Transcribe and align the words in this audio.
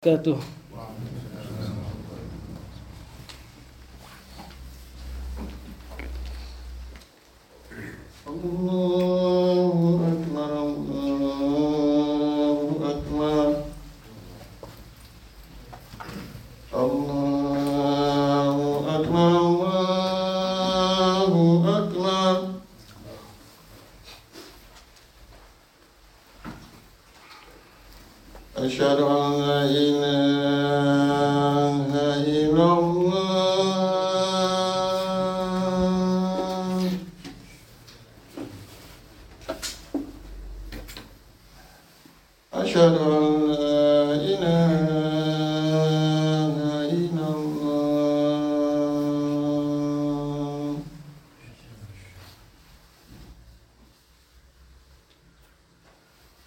wabarakatuh. 0.00 0.40
Allah 8.24 9.39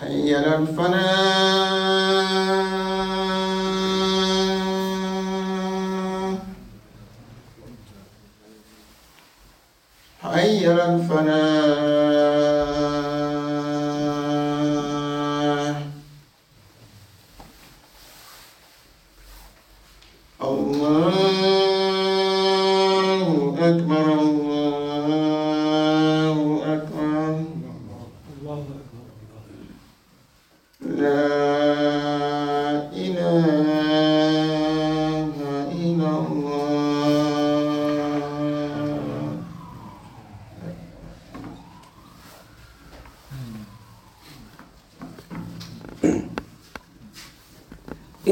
حي 0.00 0.34
على 0.34 0.56
الفلاح 0.56 1.69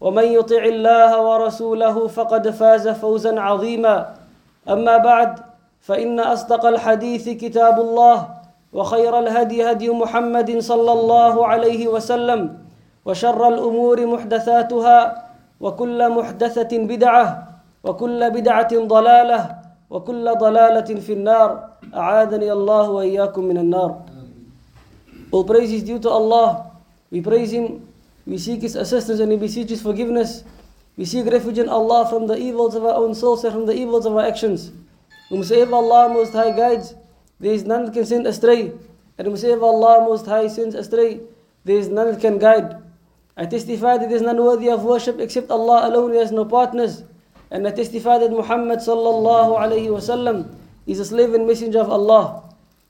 ومن 0.00 0.24
يطع 0.24 0.62
الله 0.64 1.10
ورسوله 1.22 2.06
فقد 2.06 2.50
فاز 2.50 2.88
فوزا 2.88 3.40
عظيما. 3.40 4.14
أما 4.68 4.96
بعد 4.96 5.32
فإن 5.80 6.20
أصدق 6.20 6.66
الحديث 6.66 7.28
كتاب 7.28 7.80
الله 7.80 8.28
وخير 8.72 9.18
الهدي 9.18 9.64
هدي 9.70 9.88
محمد 9.90 10.58
صلى 10.58 10.92
الله 10.92 11.34
عليه 11.46 11.88
وسلم 11.88 12.58
وشر 13.04 13.48
الأمور 13.48 14.06
محدثاتها 14.06 14.98
وكل 15.60 15.98
محدثة 16.10 16.72
بدعة 16.78 17.26
وكل 17.84 18.20
بدعة 18.30 18.72
ضلالة 18.76 19.40
وكل 19.90 20.24
ضلالة 20.34 20.90
في 21.00 21.12
النار. 21.12 21.50
أعاذني 21.96 22.52
الله 22.52 22.90
وإياكم 22.90 23.42
من 23.44 23.58
النار. 23.58 23.90
All 25.32 25.44
praise 25.44 25.72
is 25.72 25.82
due 25.82 25.98
to 25.98 26.10
Allah. 26.12 26.68
We 27.08 27.24
praise 27.24 27.52
Him, 27.56 27.87
we 28.28 28.36
seek 28.36 28.60
His 28.60 28.76
assistance 28.76 29.20
and 29.20 29.32
we 29.32 29.38
beseech 29.38 29.70
His 29.70 29.80
forgiveness. 29.80 30.44
We 30.98 31.06
seek 31.06 31.24
refuge 31.24 31.58
in 31.58 31.68
Allah 31.68 32.06
from 32.10 32.26
the 32.26 32.36
evils 32.36 32.74
of 32.74 32.84
our 32.84 32.94
own 32.94 33.14
souls 33.14 33.42
and 33.42 33.54
from 33.54 33.64
the 33.64 33.72
evils 33.72 34.04
of 34.04 34.12
our 34.12 34.26
actions. 34.26 34.70
Whomsoever 35.30 35.74
Allah 35.74 36.12
Most 36.12 36.34
High 36.34 36.52
guides, 36.52 36.94
there 37.40 37.52
is 37.52 37.64
none 37.64 37.86
that 37.86 37.94
can 37.94 38.04
send 38.04 38.26
astray. 38.26 38.72
And 39.16 39.26
whomsoever 39.26 39.64
Allah 39.64 40.04
Most 40.04 40.26
High 40.26 40.48
sends 40.48 40.74
astray, 40.74 41.20
there 41.64 41.78
is 41.78 41.88
none 41.88 42.12
that 42.12 42.20
can 42.20 42.38
guide. 42.38 42.76
I 43.34 43.46
testify 43.46 43.96
that 43.96 44.08
there 44.08 44.16
is 44.16 44.22
none 44.22 44.36
worthy 44.36 44.68
of 44.68 44.84
worship 44.84 45.20
except 45.20 45.50
Allah 45.50 45.88
alone, 45.88 46.12
He 46.12 46.18
has 46.18 46.30
no 46.30 46.44
partners. 46.44 47.04
And 47.50 47.66
I 47.66 47.70
testify 47.70 48.18
that 48.18 48.30
Muhammad 48.30 48.80
sallallahu 48.80 49.56
alayhi 49.56 49.88
wasallam 49.88 50.54
is 50.86 51.00
a 51.00 51.04
slave 51.06 51.32
and 51.32 51.46
messenger 51.46 51.80
of 51.80 51.88
Allah. 51.88 52.44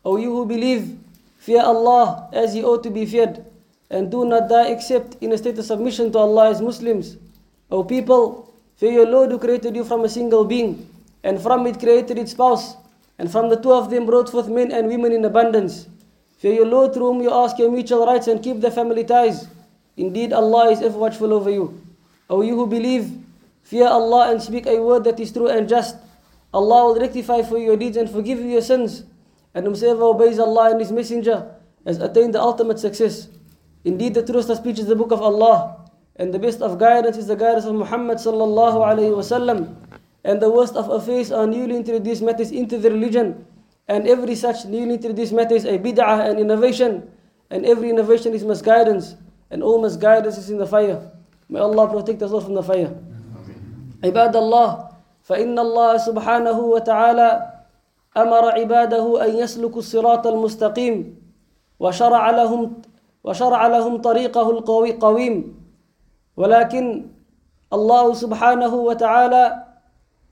O 0.05 0.17
you 0.17 0.35
who 0.35 0.47
believe, 0.47 0.99
fear 1.39 1.63
Allah 1.63 2.29
as 2.33 2.57
you 2.57 2.67
ought 2.67 2.83
to 2.83 2.91
be 2.91 3.07
feared, 3.07 3.45
and 3.91 4.11
do 4.11 4.25
not 4.25 4.49
die 4.49 4.69
except 4.69 5.17
in 5.21 5.33
a 5.33 5.39
state 5.39 5.59
of 5.59 5.65
submission 5.65 6.13
to 6.13 6.19
Allah 6.19 6.51
as 6.51 6.61
Muslims. 6.61 7.17
O 7.71 7.85
people, 7.85 8.53
fear 8.77 8.93
your 8.93 9.09
Lord 9.09 9.31
who 9.31 9.39
created 9.39 9.77
you 9.77 9.85
from 9.85 10.05
a 10.05 10.09
single 10.09 10.45
being, 10.45 10.89
and 11.23 11.41
from 11.41 11.67
it 11.67 11.79
created 11.79 12.19
its 12.19 12.33
spouse, 12.33 12.77
and 13.19 13.31
from 13.31 13.49
the 13.49 13.57
two 13.57 13.73
of 13.73 13.91
them 13.91 14.07
brought 14.07 14.31
forth 14.31 14.49
men 14.49 14.73
and 14.73 14.89
women 14.89 15.13
in 15.13 15.25
abundance. 15.25 15.89
Fear 16.39 16.53
your 16.55 16.67
Lord 16.67 16.95
through 16.95 17.13
whom 17.13 17.23
you 17.23 17.33
ask 17.33 17.59
your 17.59 17.71
mutual 17.71 18.07
rights 18.07 18.29
and 18.29 18.43
keep 18.43 18.61
the 18.61 18.71
family 18.71 19.05
ties. 19.05 19.49
Indeed, 19.97 20.33
Allah 20.33 20.71
is 20.71 20.81
ever 20.81 20.97
watchful 20.97 21.33
over 21.33 21.51
you. 21.51 21.83
O 22.31 22.43
you 22.43 22.55
who 22.55 22.67
believe, 22.67 23.11
fear 23.65 23.89
Allah 23.89 24.31
and 24.31 24.41
speak 24.41 24.67
a 24.67 24.81
word 24.81 25.03
that 25.05 25.19
is 25.19 25.33
true 25.33 25.49
and 25.49 25.69
just. 25.69 25.97
Allah 26.55 26.87
will 26.87 27.01
rectify 27.01 27.43
for 27.43 27.59
you 27.59 27.67
your 27.67 27.77
deeds 27.77 27.97
and 27.97 28.09
forgive 28.09 28.39
you 28.39 28.47
your 28.47 28.63
sins. 28.63 29.03
And 29.55 29.67
whosoever 29.67 30.05
obeys 30.05 30.39
Allah 30.39 30.71
and 30.71 30.81
His 30.81 30.93
Messenger 30.93 31.51
has 31.85 31.99
attained 31.99 32.35
the 32.35 32.41
ultimate 32.41 32.79
success. 32.79 33.29
Indeed, 33.89 34.13
the 34.13 34.25
truest 34.29 34.53
of 34.53 34.61
speech 34.61 34.79
is 34.79 34.87
the 34.93 34.99
book 35.01 35.13
of 35.17 35.23
Allah. 35.25 35.79
and 36.19 36.35
the 36.35 36.39
best 36.39 36.61
of 36.61 36.79
guidance 36.79 37.17
is 37.17 37.31
the 37.31 37.39
guidance 37.39 37.65
of 37.65 37.75
Muhammad 37.79 38.19
sallallahu 38.19 38.83
alayhi 38.83 39.15
wasallam, 39.15 39.79
and 40.27 40.43
the 40.43 40.51
worst 40.51 40.75
of 40.75 40.91
affairs 40.91 41.31
are 41.31 41.47
newly 41.47 41.79
introduced 41.79 42.23
matters 42.27 42.51
into 42.51 42.77
the 42.77 42.91
religion, 42.91 43.47
and 43.87 44.07
every 44.11 44.35
such 44.35 44.67
newly 44.67 44.99
introduced 44.99 45.33
matter 45.33 45.55
is 45.55 45.65
a 45.65 45.79
bid'ah 45.79 46.27
and 46.29 46.43
innovation, 46.43 47.07
and 47.55 47.65
every 47.65 47.89
innovation 47.89 48.35
is 48.35 48.43
misguidance, 48.43 49.15
and 49.55 49.63
all 49.63 49.79
misguidance 49.81 50.37
is 50.37 50.51
in 50.51 50.59
the 50.59 50.67
fire. 50.67 50.99
May 51.49 51.63
Allah 51.63 51.87
protect 51.87 52.21
us 52.21 52.35
all 52.35 52.43
from 52.43 52.59
the 52.59 52.67
fire. 52.67 52.93
عباد 53.99 54.35
الله 54.37 54.71
فإن 55.27 55.59
الله 55.59 55.91
سبحانه 56.07 56.55
وتعالى 56.55 57.31
أمر 58.17 58.45
عباده 58.63 59.05
أن 59.27 59.31
يسلكوا 59.43 59.83
الصراط 59.83 60.27
المستقيم 60.27 60.97
وشرع 61.83 62.31
لهم 62.31 62.63
وشرع 63.29 63.67
لهم 63.67 64.01
طريقه 64.01 64.51
القوي 64.51 64.93
قويم. 64.93 65.37
ولكن 66.37 66.85
الله 67.73 68.05
سبحانه 68.15 68.75
وتعالى 68.75 69.45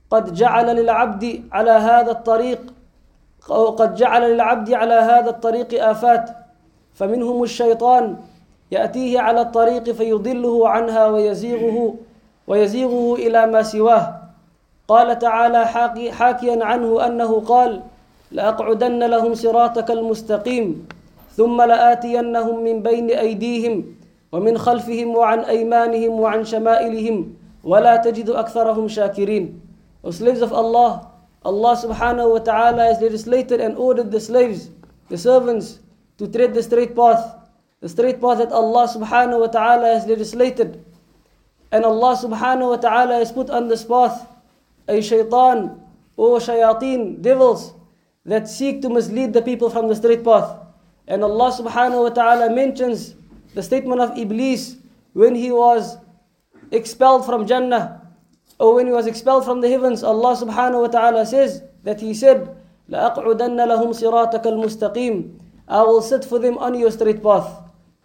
قد 0.09 0.33
جعل 0.33 0.67
للعبد 0.75 1.23
على 1.51 1.71
هذا 1.71 2.11
الطريق 2.11 2.73
أو 3.51 3.65
قد 3.77 3.95
جعل 3.95 4.33
للعبد 4.33 4.73
على 4.73 4.93
هذا 4.93 5.29
الطريق 5.29 5.69
آفات. 5.77 6.25
فمنهم 6.97 7.43
الشيطان 7.43 8.17
يأتيه 8.71 9.19
على 9.19 9.41
الطريق 9.41 9.85
فيضله 9.91 10.69
عنها 10.69 11.07
ويزيغه 11.07 11.95
ويزيغه 12.47 13.15
إلى 13.15 13.45
ما 13.45 13.61
سواه. 13.61 14.21
قال 14.87 15.19
تعالى 15.19 15.65
حاكي 15.65 16.11
حاكيا 16.11 16.65
عنه 16.65 17.05
أنه 17.05 17.39
قال 17.39 17.81
لأقعدن 18.31 19.03
لهم 19.03 19.33
صراطك 19.33 19.91
المستقيم 19.91 20.87
ثم 21.37 21.61
لآتينهم 21.61 22.63
من 22.63 22.81
بين 22.81 23.09
أيديهم 23.13 23.95
ومن 24.31 24.57
خلفهم 24.57 25.09
وعن 25.15 25.39
أيمانهم 25.39 26.11
وعن 26.19 26.43
شمائلهم 26.43 27.33
ولا 27.63 27.95
تجد 28.01 28.29
أكثرهم 28.29 28.87
شاكرين 28.87 29.61
O 30.03 30.11
slaves 30.11 30.41
of 30.41 30.53
Allah, 30.53 31.11
Allah 31.43 31.73
subhanahu 31.75 32.31
wa 32.33 32.39
ta'ala 32.39 32.85
has 32.85 33.01
legislated 33.01 33.59
and 33.59 33.75
ordered 33.77 34.09
the 34.11 34.19
slaves, 34.21 34.69
the 35.09 35.17
servants, 35.17 35.79
to 36.17 36.27
tread 36.27 36.53
the 36.53 36.63
straight 36.63 36.95
path, 36.95 37.35
the 37.81 37.89
straight 37.89 38.21
path 38.21 38.37
that 38.37 38.51
Allah 38.51 38.87
subhanahu 38.87 39.41
wa 39.41 39.47
ta'ala 39.47 39.99
has 39.99 40.05
legislated. 40.05 40.85
And 41.71 41.83
Allah 41.83 42.15
subhanahu 42.15 42.77
wa 42.77 42.79
ta'ala 42.79 43.19
has 43.19 43.31
put 43.31 43.49
on 43.49 43.67
this 43.67 43.83
path 43.83 44.27
a 44.87 45.01
shaitan 45.01 45.81
or 46.15 46.39
shayateen, 46.39 47.21
devils, 47.21 47.73
that 48.23 48.47
seek 48.47 48.81
to 48.81 48.89
mislead 48.89 49.33
the 49.33 49.41
people 49.41 49.69
from 49.69 49.89
the 49.89 49.95
straight 49.95 50.23
path. 50.23 50.66
And 51.06 51.24
Allah 51.24 51.50
subhanahu 51.50 52.02
wa 52.02 52.08
ta'ala 52.10 52.50
mentions 52.54 53.14
the 53.54 53.62
statement 53.62 54.00
of 54.00 54.16
Iblis 54.16 54.76
when 55.12 55.34
he 55.34 55.50
was 55.52 55.98
expelled 56.70 57.26
from 57.26 57.46
Jannah 57.46 58.00
or 58.58 58.74
when 58.74 58.86
he 58.86 58.92
was 58.92 59.06
expelled 59.06 59.44
from 59.44 59.60
the 59.60 59.68
heavens. 59.68 60.02
Allah 60.02 60.36
subhanahu 60.36 60.86
wa 60.86 60.90
ta'ala 60.90 61.26
says 61.26 61.62
that 61.82 62.00
he 62.00 62.14
said, 62.14 62.56
لَأَقْعُدَنَّ 62.88 63.58
لَهُمْ 63.58 63.90
صِرَاطَكَ 63.92 64.42
الْمُسْتَقِيمِ 64.42 65.38
I 65.68 65.82
will 65.82 66.02
sit 66.02 66.24
for 66.24 66.38
them 66.38 66.58
on 66.58 66.78
your 66.78 66.90
straight 66.90 67.22
path. 67.22 67.48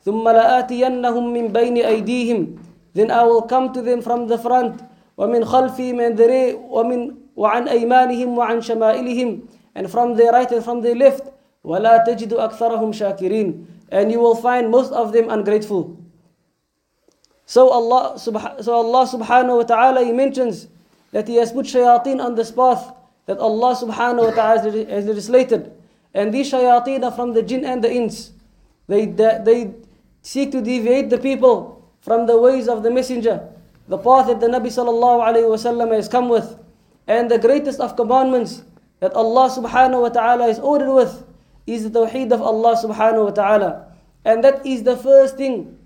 ثُمَّ 0.06 0.24
لَآتِيَنَّهُمْ 0.24 1.26
مِنْ 1.34 1.46
بَيْنِ 1.52 1.78
أَيْدِيهِمْ 1.84 2.60
Then 2.94 3.12
I 3.12 3.24
will 3.24 3.42
come 3.44 3.74
to 3.74 3.82
them 3.82 4.02
from 4.02 4.28
the 4.28 4.38
front, 4.38 4.82
وَمِنْ 5.18 5.44
خَلْفِهِمْ 5.44 6.06
and 6.06 6.18
the 6.18 6.28
rear, 6.28 6.56
وَمِنْ 6.56 7.18
وَعَنْ 7.36 7.68
أَيْمَانِهِمْ 7.68 8.34
وَعَنْ 8.38 8.64
شَمَائِلِهِمْ 8.64 9.48
And 9.76 9.92
from 9.92 10.16
their 10.16 10.32
right 10.32 10.50
and 10.52 10.64
from 10.64 10.82
their 10.82 10.96
left. 10.96 11.30
وَلَا 11.66 12.06
تَجِدُ 12.08 12.32
أَكْثَرَهُمْ 12.32 12.96
شَاكِرِينَ 12.96 13.66
And 13.92 14.12
you 14.12 14.20
will 14.20 14.36
find 14.36 14.70
most 14.72 14.92
of 14.92 15.12
them 15.12 15.30
ungrateful. 15.30 15.98
So 17.46 17.70
Allah, 17.70 18.16
subha- 18.16 18.62
so 18.64 18.74
Allah 18.76 19.08
subhanahu 19.08 19.58
wa 19.58 19.64
ta'ala, 19.64 20.04
He 20.04 20.12
mentions 20.12 20.68
that 21.12 21.28
He 21.28 21.36
has 21.36 21.52
put 21.52 21.66
shayateen 21.66 22.24
on 22.24 22.36
this 22.36 22.52
path 22.52 22.92
that 23.26 23.40
Allah 23.40 23.76
subhanahu 23.76 24.32
wa 24.32 24.34
ta'ala 24.36 24.60
has- 24.62 24.88
has 24.88 25.06
legislated. 25.06 25.72
And 26.14 26.34
these 26.34 26.52
shayateen 26.52 27.04
are 27.04 27.12
from 27.12 27.34
the 27.34 27.42
jinn 27.44 27.64
and 27.64 27.84
the 27.84 27.92
ins. 27.92 28.32
They, 28.88 29.06
they 29.06 29.76
seek 30.22 30.52
to 30.52 30.62
deviate 30.62 31.10
the 31.10 31.18
people 31.18 31.84
from 32.00 32.28
the 32.28 32.38
ways 32.40 32.68
of 32.68 32.84
the 32.84 32.92
messenger, 32.92 33.48
the 33.88 33.98
path 33.98 34.28
that 34.28 34.40
the 34.40 34.48
Nabi 34.48 34.68
sallallahu 34.68 35.24
alayhi 35.24 35.48
wa 35.48 35.60
sallam 35.60 35.92
has 35.96 36.08
come 36.08 36.28
with. 36.30 36.56
And 37.08 37.32
the 37.32 37.38
greatest 37.40 37.80
of 37.80 37.96
commandments 37.96 38.64
that 39.00 39.14
Allah 39.14 39.48
subhanahu 39.52 40.02
wa 40.02 40.10
ta'ala 40.10 40.48
is 40.48 40.60
ordered 40.60 40.92
with 40.92 41.24
is 41.67 41.89
the 41.89 41.91
tawheed 41.91 42.33
of 42.33 42.43
Allah 42.43 42.77
subhanahu 42.77 43.25
wa 43.25 43.31
ta'ala. 43.31 43.93
And 44.25 44.43
that 44.45 44.65
is 44.67 44.83
the 44.83 44.97
first 44.97 45.37
thing 45.37 45.79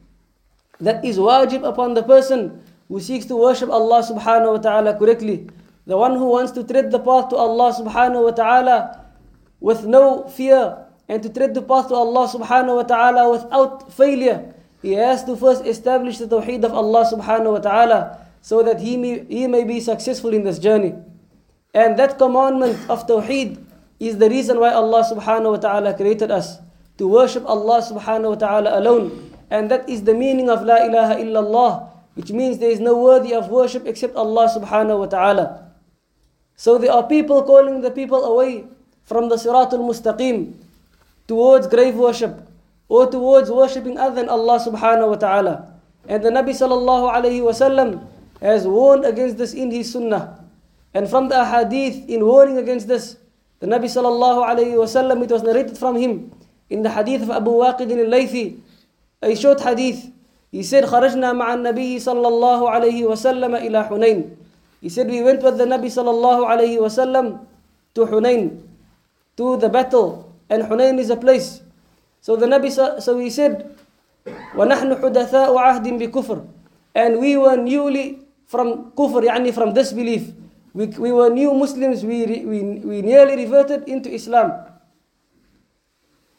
that 0.80 1.04
is 1.04 1.18
wajib 1.18 1.66
upon 1.66 1.94
the 1.94 2.02
person 2.02 2.62
who 2.88 3.00
seeks 3.00 3.26
to 3.26 3.36
worship 3.36 3.70
Allah 3.70 4.02
subhanahu 4.02 4.52
wa 4.52 4.58
ta'ala 4.58 4.98
correctly. 4.98 5.48
The 5.86 5.96
one 5.96 6.14
who 6.16 6.26
wants 6.30 6.52
to 6.52 6.64
tread 6.64 6.90
the 6.90 6.98
path 6.98 7.30
to 7.30 7.36
Allah 7.36 7.72
subhanahu 7.72 8.24
wa 8.24 8.30
ta'ala 8.30 9.04
with 9.60 9.84
no 9.84 10.28
fear 10.28 10.86
and 11.08 11.22
to 11.22 11.28
tread 11.28 11.54
the 11.54 11.62
path 11.62 11.88
to 11.88 11.94
Allah 11.94 12.28
subhanahu 12.28 12.76
wa 12.76 12.82
ta'ala 12.82 13.30
without 13.30 13.92
failure. 13.92 14.52
He 14.82 14.92
has 14.92 15.24
to 15.24 15.36
first 15.36 15.64
establish 15.64 16.18
the 16.18 16.26
tawheed 16.26 16.64
of 16.64 16.72
Allah 16.74 17.06
subhanahu 17.06 17.58
wa 17.58 17.62
ta'ala 17.62 18.26
so 18.42 18.62
that 18.62 18.80
he 18.80 18.96
may, 18.96 19.24
he 19.26 19.46
may 19.46 19.64
be 19.64 19.80
successful 19.80 20.34
in 20.34 20.44
this 20.44 20.58
journey. 20.58 20.94
And 21.74 21.98
that 21.98 22.18
commandment 22.18 22.78
of 22.90 23.06
tawheed 23.06 23.65
is 23.98 24.18
the 24.18 24.28
reason 24.28 24.60
why 24.60 24.72
Allah 24.72 25.04
subhanahu 25.04 25.56
wa 25.56 25.60
ta'ala 25.60 25.94
created 25.94 26.30
us 26.30 26.58
to 26.98 27.08
worship 27.08 27.44
Allah 27.46 27.80
subhanahu 27.80 28.36
wa 28.36 28.40
ta'ala 28.40 28.78
alone. 28.78 29.32
And 29.50 29.70
that 29.70 29.88
is 29.88 30.02
the 30.02 30.14
meaning 30.14 30.50
of 30.50 30.62
La 30.62 30.84
ilaha 30.84 31.16
illallah, 31.16 31.88
which 32.14 32.32
means 32.32 32.58
there 32.58 32.70
is 32.70 32.80
no 32.80 32.96
worthy 32.98 33.32
of 33.32 33.48
worship 33.48 33.86
except 33.86 34.16
Allah 34.16 34.48
subhanahu 34.48 34.98
wa 34.98 35.06
ta'ala. 35.06 35.72
So 36.56 36.78
there 36.78 36.92
are 36.92 37.04
people 37.06 37.42
calling 37.44 37.80
the 37.80 37.90
people 37.90 38.24
away 38.24 38.64
from 39.04 39.28
the 39.28 39.36
Siratul 39.36 39.84
Mustaqim 39.84 40.54
towards 41.28 41.66
grave 41.66 41.94
worship 41.94 42.42
or 42.88 43.10
towards 43.10 43.50
worshipping 43.50 43.98
other 43.98 44.14
than 44.16 44.28
Allah 44.28 44.58
subhanahu 44.58 45.10
wa 45.10 45.20
ta'ala. 45.20 45.54
And 46.08 46.24
the 46.24 46.30
Nabi 46.30 46.54
sallallahu 46.54 47.12
alayhi 47.12 47.42
wasallam 47.42 48.06
has 48.40 48.66
warned 48.66 49.04
against 49.04 49.38
this 49.38 49.54
in 49.54 49.70
his 49.70 49.92
sunnah. 49.92 50.44
And 50.94 51.08
from 51.10 51.28
the 51.28 51.44
hadith 51.44 52.08
in 52.08 52.24
warning 52.24 52.58
against 52.58 52.88
this, 52.88 53.16
the 53.58 53.66
Nabi 53.66 53.88
sallallahu 53.88 54.44
alayhi 54.44 54.76
wasallam, 54.76 55.24
it 55.24 55.30
was 55.30 55.42
narrated 55.42 55.78
from 55.78 55.96
him 55.96 56.30
in 56.68 56.82
the 56.82 56.90
hadith 56.90 57.22
of 57.22 57.30
Abu 57.30 57.50
Waqid 57.50 57.90
al-Laythi, 57.90 58.60
a 59.22 59.34
short 59.34 59.60
hadith. 59.60 60.12
He 60.52 60.62
said, 60.62 60.84
خرجنا 60.84 61.32
مع 61.32 61.54
النبي 61.54 61.98
صلى 61.98 62.28
الله 62.28 62.60
عليه 62.70 63.00
وسلم 63.08 63.52
إلى 63.56 63.88
حنين. 63.88 64.36
He 64.80 64.88
said, 64.88 65.08
we 65.08 65.22
went 65.22 65.42
with 65.42 65.58
the 65.58 65.64
Nabi 65.64 65.88
صلى 65.88 66.10
الله 66.10 66.38
عليه 66.46 66.78
وسلم 66.80 67.40
to 67.94 68.04
Hunain, 68.04 68.60
to 69.36 69.56
the 69.56 69.68
battle. 69.68 70.32
And 70.48 70.62
Hunain 70.62 71.00
is 71.00 71.10
a 71.10 71.16
place. 71.16 71.62
So 72.20 72.36
the 72.36 72.46
Nabi, 72.46 72.70
so 72.70 73.18
he 73.18 73.30
said, 73.30 73.74
ونحن 74.54 75.00
حدثاء 75.00 75.50
عهد 75.56 75.86
بكفر. 75.98 76.46
And 76.94 77.20
we 77.20 77.36
were 77.36 77.56
newly 77.56 78.20
from 78.46 78.92
kufr, 78.92 79.24
يعني 79.24 79.52
from 79.52 79.72
disbelief. 79.72 80.32
We, 80.75 80.87
we 80.87 81.11
were 81.11 81.29
new 81.29 81.53
Muslims, 81.53 82.03
we, 82.05 82.25
re- 82.25 82.45
we, 82.45 82.59
we 82.79 83.01
nearly 83.01 83.35
reverted 83.35 83.89
into 83.89 84.07
Islam. 84.13 84.53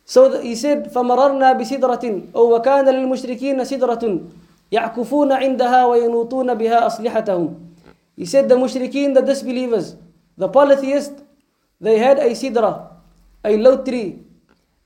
So 0.04 0.28
the- 0.28 0.42
he 0.42 0.56
said, 0.56 0.88
فمررنا 0.90 1.52
بسدرة 1.52 2.32
أو 2.36 2.56
وكان 2.56 2.88
للمشركين 2.88 3.64
سدرة 3.64 4.20
يعكفون 4.72 5.32
عندها 5.32 5.86
وينوطون 5.86 6.54
بها 6.54 6.86
أصلحتهم. 6.86 7.54
He 8.16 8.24
said 8.26 8.48
the 8.48 8.56
mushrikeen, 8.56 9.14
the 9.14 9.20
disbelievers, 9.22 9.96
the 10.36 10.48
polytheists, 10.48 11.22
they 11.80 11.98
had 11.98 12.18
a 12.18 12.30
sidra, 12.32 12.88
a 13.44 13.56
low 13.56 13.84
tree. 13.84 14.18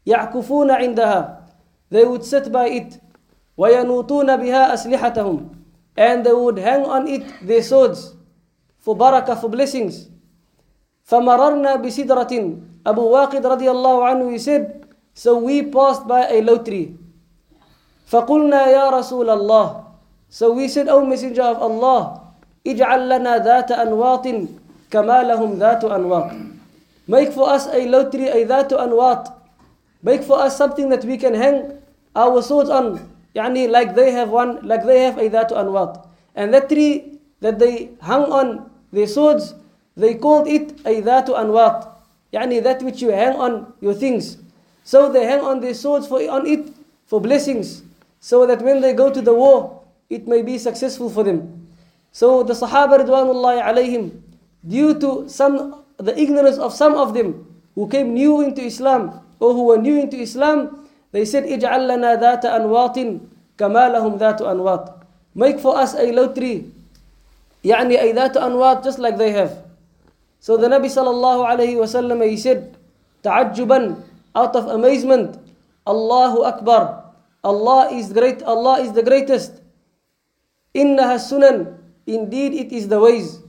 يعكفون 0.06 0.70
عندها. 0.70 1.42
They 1.90 2.04
would 2.04 2.25
sit 2.25 2.50
by 2.52 2.66
it. 2.68 3.00
وينوطون 3.58 4.37
بها 4.37 4.75
أسلحتهم. 4.75 5.49
And 5.96 6.25
they 6.26 6.32
would 6.32 6.58
hang 6.58 6.85
on 6.85 7.06
it 7.08 7.25
their 7.42 7.62
swords 7.62 8.14
For 8.81 8.97
barakah, 8.97 9.39
for 9.39 9.50
blessings. 9.50 10.09
فمررنا 11.11 11.75
بسدرة 11.83 12.33
Abu 12.85 13.03
Waqid 13.13 13.43
رضي 13.45 13.69
الله 13.69 13.95
عنه 14.05 14.25
he 14.31 14.39
said 14.39 14.88
so 15.13 15.38
we 15.38 15.61
passed 15.61 16.07
by 16.07 16.25
a 16.31 16.41
low 16.41 16.57
tree 16.63 16.95
فقلنا 18.07 18.71
يا 18.71 18.89
رسول 18.89 19.29
الله 19.29 19.65
so 20.31 20.53
we 20.55 20.67
said 20.71 20.88
O 20.88 21.03
messenger 21.05 21.43
of 21.43 21.59
Allah 21.61 22.31
اجعل 22.65 23.09
لنا 23.09 23.38
ذات 23.43 23.71
أنواط 23.75 24.25
كما 24.91 25.23
لهم 25.27 25.59
ذات 25.59 25.83
أنواط 25.85 26.31
make 27.07 27.29
for 27.35 27.50
us 27.50 27.67
a 27.67 27.85
low 27.85 28.09
tree 28.09 28.29
a 28.31 28.41
ذات 28.47 28.73
أنواط 28.73 29.27
make 30.01 30.23
for 30.23 30.39
us 30.39 30.55
something 30.57 30.89
that 30.89 31.03
we 31.05 31.17
can 31.17 31.33
hang 31.35 31.77
our 32.15 32.41
swords 32.41 32.69
on 32.71 32.97
يعني 33.35 33.67
like 33.69 33.93
they 33.93 34.09
have 34.11 34.29
one 34.29 34.57
like 34.65 34.85
they 34.88 35.03
have 35.05 35.19
a 35.19 35.27
ذات 35.29 35.51
أنواط 35.53 36.07
and 36.35 36.53
that 36.53 36.69
tree 36.69 37.19
that 37.41 37.59
they 37.59 37.89
hung 38.01 38.25
on 38.31 38.70
their 38.92 39.06
swords 39.06 39.54
they 39.96 40.14
called 40.14 40.46
it 40.46 40.73
a 40.87 41.00
ذات 41.00 41.30
أنواط 41.30 41.87
يعني 42.32 42.62
that 42.62 42.82
which 42.82 43.02
you 43.02 43.11
hang 43.11 43.37
on 43.37 43.73
your 43.80 43.94
things 43.94 44.38
so 44.85 45.11
they 45.11 45.25
hang 45.25 45.40
on 45.40 45.61
their 45.61 45.75
swords 45.75 46.06
for 46.06 46.20
on 46.30 46.46
it 46.46 46.68
for 47.06 47.20
blessings 47.20 47.82
so 48.20 48.46
that 48.46 48.62
when 48.62 48.80
they 48.80 48.92
go 48.92 49.11
to 49.11 49.23
the 49.23 49.32
war 49.35 49.76
it 50.08 50.26
may 50.26 50.42
be 50.42 50.58
successful 50.58 51.11
for 51.11 51.25
them. 51.25 51.66
So 52.12 52.42
the 52.42 52.54
Sahaba 52.54 53.02
Ridwanullahi 53.02 53.61
alayhim, 53.62 54.23
due 54.66 54.99
to 55.00 55.28
some 55.28 55.82
the 55.99 56.14
ignorance 56.18 56.58
of 56.58 56.73
some 56.73 56.94
of 56.94 57.14
them 57.14 57.44
who 57.75 57.88
came 57.88 58.14
new 58.14 58.40
into 58.40 58.62
Islam 58.62 59.20
or 59.40 59.52
who 59.52 59.64
were 59.64 59.78
new 59.78 59.99
into 60.00 60.16
Islam, 60.16 60.88
they 61.12 61.25
said, 61.25 61.44
اجعل 61.44 61.88
لنا 61.88 62.20
ذات 62.20 62.44
أنواط 62.44 62.96
كما 63.58 63.88
لهم 63.92 64.18
ذات 64.18 64.42
أنواط. 64.42 65.02
Make 65.35 65.61
for 65.61 65.76
us 65.76 65.94
a 65.94 66.12
low 66.12 66.32
tree. 66.32 66.70
يعني 67.64 67.99
a 67.99 68.12
ذات 68.14 68.37
أنواط 68.37 68.85
just 68.85 68.99
like 68.99 69.16
they 69.18 69.32
have. 69.32 69.64
So 70.40 70.56
the 70.56 70.68
Nabi 70.68 70.87
sallallahu 70.87 71.42
alayhi 71.42 71.75
wasallam 71.75 72.23
he 72.28 72.37
said, 72.37 72.76
تعجبا 73.25 74.02
out 74.37 74.54
of 74.54 74.66
amazement, 74.68 75.40
Allahu 75.87 76.44
Akbar. 76.44 77.08
Allah 77.42 77.88
is 77.90 78.12
great, 78.12 78.42
Allah 78.42 78.80
is 78.85 78.92
the 78.92 79.02
greatest. 79.02 79.62
إنها 80.76 81.14
السنن 81.16 81.75
Indeed 82.06 82.54
it 82.54 82.70
is 82.70 82.87
the 82.87 83.00
ways. 83.00 83.40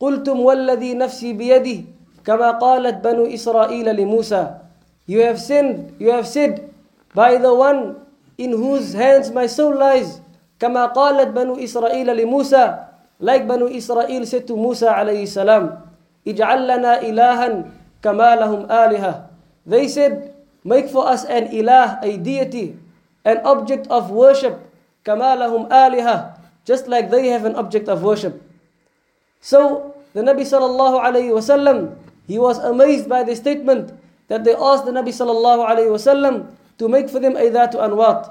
قلتم 0.00 0.36
والذي 0.40 0.94
نفسي 0.98 1.32
بيده 1.32 1.84
كما 2.26 2.50
قالت 2.60 3.00
بنو 3.04 3.26
إسرائيل 3.32 3.86
لموسى 3.96 4.58
You 5.06 5.20
have 5.24 5.40
sinned, 5.40 5.96
you 5.98 6.10
have 6.10 6.26
said 6.28 6.68
by 7.14 7.36
the 7.38 7.54
one 7.54 7.96
in 8.36 8.50
whose 8.52 8.92
hands 8.92 9.30
my 9.30 9.46
soul 9.46 9.72
lies 9.78 10.20
كما 10.60 10.86
قالت 10.92 11.32
بنو 11.32 11.56
إسرائيل 11.56 12.10
لموسى 12.16 12.85
like 13.19 13.43
بنو 13.49 13.67
إسرائيل 13.73 14.25
said 14.27 14.45
to 14.47 14.53
Musa 14.57 14.89
عليه 14.93 15.23
السلام 15.25 15.63
اجعل 16.27 16.59
لنا 16.67 17.01
إلها 17.01 17.47
كما 18.03 18.29
لهم 18.35 18.69
آلهة 18.71 19.13
They 19.67 19.87
said 19.91 20.33
make 20.63 20.87
for 20.87 21.07
us 21.07 21.25
an 21.27 21.51
ilah, 21.51 21.99
a 22.03 22.15
deity, 22.17 22.77
an 23.25 23.43
object 23.43 23.87
of 23.89 24.11
worship 24.11 24.55
كما 25.03 25.35
لهم 25.35 25.71
آلهة 25.71 26.37
just 26.67 26.91
like 26.91 27.07
they 27.09 27.31
have 27.31 27.47
an 27.47 27.55
object 27.55 27.87
of 27.87 28.03
worship. 28.03 28.43
So 29.39 29.95
the 30.11 30.19
Nabi 30.19 30.43
sallallahu 30.43 30.99
alayhi 30.99 31.31
wasallam, 31.31 31.95
he 32.27 32.35
was 32.35 32.59
amazed 32.59 33.07
by 33.07 33.23
the 33.23 33.31
statement 33.39 33.95
that 34.27 34.43
they 34.43 34.51
asked 34.51 34.83
the 34.83 34.91
Nabi 34.91 35.15
sallallahu 35.15 35.63
alayhi 35.63 35.87
wasallam 35.87 36.51
to 36.75 36.91
make 36.91 37.07
for 37.07 37.23
them 37.23 37.39
a 37.39 37.47
dhatu 37.47 37.79
anwat. 37.79 38.27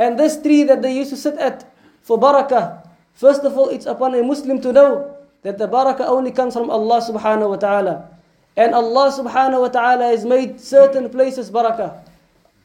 And 0.00 0.16
this 0.18 0.40
tree 0.40 0.64
that 0.64 0.80
they 0.80 0.96
used 0.96 1.10
to 1.12 1.20
sit 1.20 1.36
at 1.36 1.68
for 2.00 2.16
barakah, 2.16 2.87
first 3.18 3.42
of 3.42 3.58
all, 3.58 3.68
it's 3.68 3.86
upon 3.86 4.14
a 4.14 4.22
Muslim 4.22 4.62
to 4.62 4.72
know 4.72 5.18
that 5.42 5.58
the 5.58 5.66
barakah 5.66 6.06
only 6.06 6.30
comes 6.30 6.54
from 6.54 6.70
Allah 6.70 7.02
subhanahu 7.02 7.50
wa 7.50 7.56
ta'ala. 7.56 8.08
And 8.56 8.74
Allah 8.74 9.10
subhanahu 9.10 9.60
wa 9.66 9.68
ta'ala 9.68 10.04
has 10.14 10.24
made 10.24 10.60
certain 10.60 11.10
places 11.10 11.50
barakah. 11.50 11.98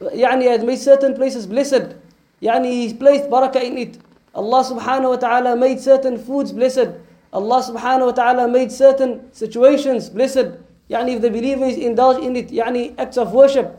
Yani 0.01 0.45
has 0.49 0.63
made 0.63 0.77
certain 0.77 1.13
places 1.13 1.45
blessed. 1.45 1.95
Yani 2.41 2.69
He's 2.69 2.93
placed 2.93 3.29
barakah 3.29 3.63
in 3.63 3.77
it. 3.77 3.97
Allah 4.33 4.61
subhanahu 4.65 5.09
wa 5.09 5.15
ta'ala 5.17 5.55
made 5.55 5.79
certain 5.79 6.17
foods 6.17 6.51
blessed. 6.51 6.89
Allah 7.33 7.61
subhanahu 7.61 8.13
wa 8.13 8.15
ta'ala 8.17 8.47
made 8.47 8.71
certain 8.71 9.29
situations 9.33 10.09
blessed. 10.09 10.57
Yani 10.89 11.17
if 11.17 11.21
the 11.21 11.29
believers 11.29 11.77
indulge 11.77 12.21
in 12.21 12.35
it, 12.35 12.49
yani 12.49 12.93
acts 12.97 13.17
of 13.17 13.33
worship. 13.33 13.77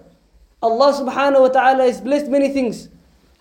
Allah 0.62 0.94
subhanahu 0.94 1.40
wa 1.40 1.48
ta'ala 1.48 1.84
has 1.84 2.00
blessed 2.00 2.28
many 2.28 2.48
things. 2.48 2.88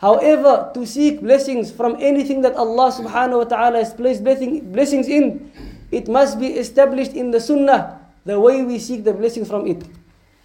However, 0.04 0.68
to 0.76 0.84
seek 0.84 1.24
blessings 1.24 1.72
from 1.72 1.96
anything 1.96 2.44
that 2.44 2.60
Allah 2.60 2.92
subhanahu 2.92 3.40
wa 3.40 3.48
ta'ala 3.48 3.80
has 3.80 3.96
placed 3.96 4.20
blessing, 4.20 4.60
blessings 4.68 5.08
in, 5.08 5.48
it 5.96 6.12
must 6.12 6.44
be 6.44 6.60
established 6.60 7.16
in 7.16 7.32
the 7.32 7.40
sunnah, 7.40 8.04
the 8.28 8.36
way 8.36 8.68
we 8.68 8.84
seek 8.84 9.08
the 9.08 9.16
blessing 9.16 9.48
from 9.48 9.64
it. 9.64 9.80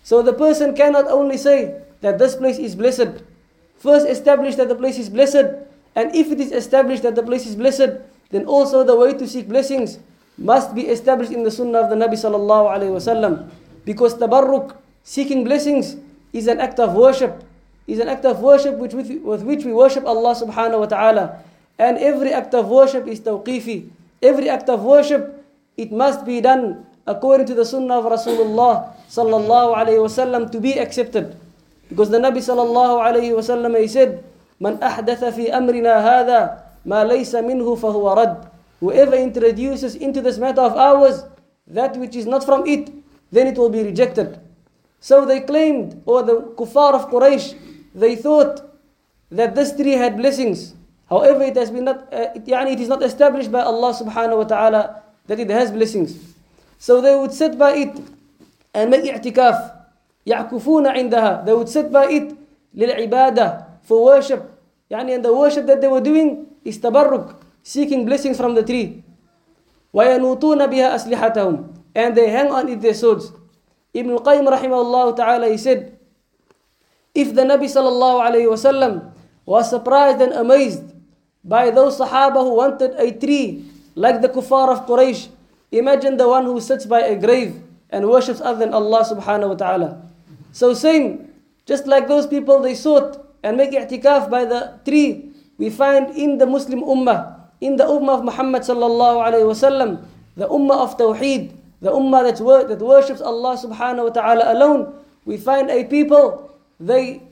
So 0.07 0.23
the 0.23 0.31
person 0.31 0.79
cannot 0.79 1.11
only 1.11 1.35
say 1.35 1.75
that 2.07 2.23
this 2.23 2.39
place 2.39 2.55
is 2.55 2.79
blessed. 2.79 3.27
First 3.83 4.07
establish 4.07 4.55
that 4.63 4.71
the 4.71 4.79
place 4.79 4.95
is 4.95 5.11
blessed, 5.11 5.59
and 5.99 6.15
if 6.15 6.31
it 6.31 6.39
is 6.39 6.55
established 6.55 7.03
that 7.03 7.19
the 7.19 7.27
place 7.27 7.43
is 7.43 7.59
blessed, 7.59 7.99
then 8.31 8.47
also 8.47 8.87
the 8.87 8.95
way 8.95 9.11
to 9.19 9.27
seek 9.27 9.51
blessings 9.51 9.99
must 10.39 10.71
be 10.71 10.87
established 10.87 11.35
in 11.35 11.43
the 11.43 11.51
sunnah 11.51 11.83
of 11.83 11.91
the 11.91 11.99
Nabi 11.99 12.15
sallallahu 12.15 12.71
alaihi 12.71 12.95
wasallam. 12.95 13.51
Because 13.83 14.15
tabarruk, 14.15 14.79
seeking 15.03 15.43
blessings, 15.43 15.99
is 16.31 16.47
an 16.47 16.63
act 16.63 16.79
of 16.79 16.95
worship 16.95 17.43
Is 17.88 18.00
an 18.00 18.08
act 18.08 18.24
of 18.24 18.40
worship 18.40 18.78
which, 18.78 18.94
with, 18.94 19.12
with 19.12 19.44
which 19.44 19.66
we 19.66 19.74
worship 19.74 20.06
Allah 20.06 20.36
subhanahu 20.36 20.80
wa 20.80 20.86
ta'ala. 20.88 21.44
And 21.78 21.98
every 21.98 22.32
act 22.32 22.54
of 22.54 22.70
worship 22.70 23.08
is 23.08 23.20
tawqifi. 23.20 23.90
Every 24.22 24.48
act 24.48 24.70
of 24.70 24.84
worship, 24.84 25.44
it 25.76 25.92
must 25.92 26.24
be 26.24 26.40
done 26.40 26.86
according 27.06 27.48
to 27.48 27.54
the 27.54 27.66
sunnah 27.66 28.00
of 28.00 28.06
Rasulullah 28.08 28.96
sallallahu 29.12 29.76
alayhi 29.76 30.00
wasallam 30.00 30.48
to 30.52 30.62
be 30.64 30.80
accepted. 30.80 31.36
Because 31.90 32.10
the 32.10 32.20
Nabi 32.20 32.40
sallallahu 32.40 33.04
alayhi 33.04 33.36
wasallam 33.36 33.76
he 33.80 33.88
said, 33.88 34.24
من 34.62 34.80
أحدث 34.80 35.36
في 35.36 35.52
أمرنا 35.52 35.92
هذا 36.00 36.40
ما 36.86 37.04
ليس 37.04 37.36
منه 37.36 37.68
فهو 37.76 38.16
رد. 38.16 38.48
Whoever 38.80 39.16
introduces 39.16 39.96
into 39.96 40.22
this 40.22 40.38
matter 40.38 40.62
of 40.62 40.78
ours 40.78 41.24
that 41.68 41.98
which 41.98 42.16
is 42.16 42.26
not 42.26 42.46
from 42.46 42.66
it, 42.68 42.92
then 43.32 43.48
it 43.48 43.58
will 43.58 43.70
be 43.70 43.84
rejected. 43.84 44.40
So 45.00 45.26
they 45.26 45.42
claimed, 45.42 46.02
or 46.06 46.24
the 46.24 46.56
kuffar 46.56 46.94
of 46.96 47.10
Quraysh, 47.12 47.56
they 47.96 48.16
thought 48.16 48.62
that 49.32 49.56
this 49.56 49.76
tree 49.76 49.94
had 49.94 50.18
blessings. 50.18 50.74
However, 51.10 51.44
it 51.44 51.56
has 51.56 51.70
been 51.70 51.86
not, 51.86 52.10
uh, 52.14 52.34
it, 52.34 52.46
يعني 52.46 52.74
it 52.74 52.80
is 52.80 52.90
not 52.90 53.04
established 53.04 53.52
by 53.52 53.62
Allah 53.62 53.94
subhanahu 53.94 54.38
wa 54.38 54.48
ta'ala 54.50 55.04
that 55.28 55.40
it 55.40 55.50
has 55.50 55.72
blessings. 55.72 56.18
So 56.78 57.02
they 57.02 57.16
would 57.16 57.34
sit 57.34 57.58
by 57.58 57.74
it 57.88 57.94
and 58.74 58.90
make 58.90 59.06
i'tikaf. 59.06 59.86
يعكفون 60.28 60.88
عندها. 60.88 61.46
They 61.46 61.54
would 61.54 61.70
sit 61.70 61.92
by 61.92 62.08
it 62.10 62.36
للعبادة 62.76 63.84
for 63.84 64.04
worship. 64.06 64.42
يعني 64.90 65.16
and 65.16 65.24
the 65.26 65.34
worship 65.34 65.66
that 65.66 65.82
they 65.82 65.88
were 65.88 66.02
doing 66.02 66.48
is 66.64 66.80
tabarruk, 66.80 67.36
seeking 67.62 68.06
blessings 68.06 68.38
from 68.38 68.56
the 68.56 68.64
tree. 68.64 69.04
وينوطون 69.94 70.66
بها 70.66 70.96
أسلحتهم 70.96 71.74
and 71.96 72.16
they 72.16 72.30
hang 72.30 72.50
on 72.50 72.70
it 72.70 72.82
their 72.82 72.94
swords. 72.94 73.32
Ibn 73.94 74.10
al-Qayyim 74.18 74.50
rahimahullah 74.50 75.16
ta'ala 75.16 75.50
he 75.50 75.58
said, 75.58 75.97
if 77.19 77.35
the 77.35 77.43
Nabi 77.43 77.67
sallallahu 77.67 78.23
alayhi 78.23 78.47
wasallam 78.47 79.11
was 79.43 79.67
surprised 79.67 80.23
and 80.23 80.31
amazed 80.39 80.87
by 81.43 81.71
those 81.75 81.99
Sahaba 81.99 82.47
who 82.47 82.55
wanted 82.55 82.95
a 82.95 83.11
tree 83.11 83.67
like 83.99 84.23
the 84.23 84.31
kuffar 84.31 84.71
of 84.71 84.87
Quraysh, 84.87 85.27
imagine 85.75 86.15
the 86.17 86.29
one 86.31 86.45
who 86.47 86.61
sits 86.63 86.87
by 86.87 87.03
a 87.03 87.19
grave 87.19 87.59
and 87.91 88.07
worships 88.07 88.41
other 88.41 88.63
than 88.63 88.71
Allah 88.71 89.03
subhanahu 89.03 89.57
wa 89.57 89.59
ta'ala. 89.59 89.91
So 90.55 90.75
same, 90.75 91.35
just 91.67 91.91
like 91.91 92.07
those 92.07 92.27
people 92.27 92.63
they 92.63 92.79
sought 92.79 93.19
and 93.43 93.57
make 93.57 93.73
i'tikaf 93.73 94.31
by 94.31 94.45
the 94.45 94.79
tree, 94.87 95.33
we 95.59 95.71
find 95.71 96.15
in 96.15 96.39
the 96.39 96.47
Muslim 96.47 96.87
ummah, 96.87 97.51
in 97.61 97.75
the 97.75 97.85
ummah 97.85 98.21
of 98.21 98.25
Muhammad 98.25 98.63
sallallahu 98.63 99.19
alayhi 99.27 99.49
wasallam, 99.49 100.07
the 100.39 100.47
ummah 100.47 100.79
of 100.87 100.95
tawheed, 100.97 101.51
the 101.83 101.91
ummah 101.91 102.23
that, 102.31 102.39
wor- 102.39 102.65
that 102.65 102.79
worships 102.79 103.21
Allah 103.21 103.59
subhanahu 103.59 104.09
wa 104.09 104.13
ta'ala 104.15 104.53
alone, 104.55 104.95
we 105.25 105.37
find 105.37 105.71
a 105.71 105.85
people, 105.85 106.48
they 106.81 107.23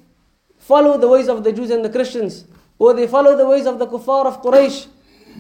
follow 0.59 0.99
the 0.99 1.09
ways 1.09 1.29
of 1.29 1.45
the 1.45 1.53
Jews 1.53 1.71
and 1.71 1.85
the 1.85 1.91
Christians, 1.91 2.45
or 2.79 2.95
they 2.95 3.07
follow 3.07 3.37
the 3.37 3.47
ways 3.47 3.67
of 3.67 3.79
the 3.79 3.87
kuffar 3.87 4.27
of 4.27 4.43
Quraysh 4.43 4.87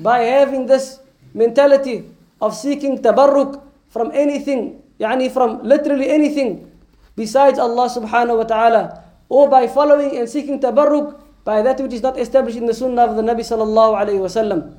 by 0.03 0.21
having 0.21 0.67
this 0.67 1.01
mentality 1.35 2.05
of 2.41 2.55
seeking 2.55 3.03
tabarruk 3.03 3.63
from 3.89 4.11
anything, 4.13 4.83
yani 4.99 5.31
from 5.31 5.63
literally 5.63 6.09
anything 6.09 6.71
besides 7.17 7.59
Allah 7.59 7.89
subhanahu 7.89 8.39
wa 8.39 8.45
ta'ala, 8.45 8.83
or 9.29 9.49
by 9.49 9.67
following 9.67 10.17
and 10.17 10.29
seeking 10.29 10.61
tabarruk 10.61 11.21
by 11.45 11.63
that 11.63 11.81
which 11.81 11.93
is 11.93 12.03
not 12.03 12.19
established 12.19 12.59
in 12.59 12.67
the 12.67 12.75
sunnah 12.75 13.07
of 13.07 13.17
the 13.17 13.23
Nabi 13.23 13.41
sallallahu 13.41 13.97
alayhi 13.97 14.21
wasallam. 14.21 14.77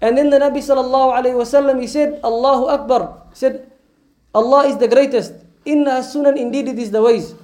And 0.00 0.18
then 0.18 0.30
the 0.30 0.38
Nabi 0.38 0.58
sallallahu 0.58 1.14
alayhi 1.14 1.38
wasallam 1.38 1.80
he 1.80 1.86
said, 1.86 2.18
Allahu 2.24 2.66
Akbar, 2.66 3.22
said, 3.32 3.70
Allah 4.34 4.66
is 4.66 4.78
the 4.78 4.88
greatest. 4.88 5.34
Inna 5.64 6.02
sunan 6.02 6.36
indeed 6.38 6.66
it 6.68 6.78
is 6.78 6.90
the 6.90 7.02
ways. 7.02 7.34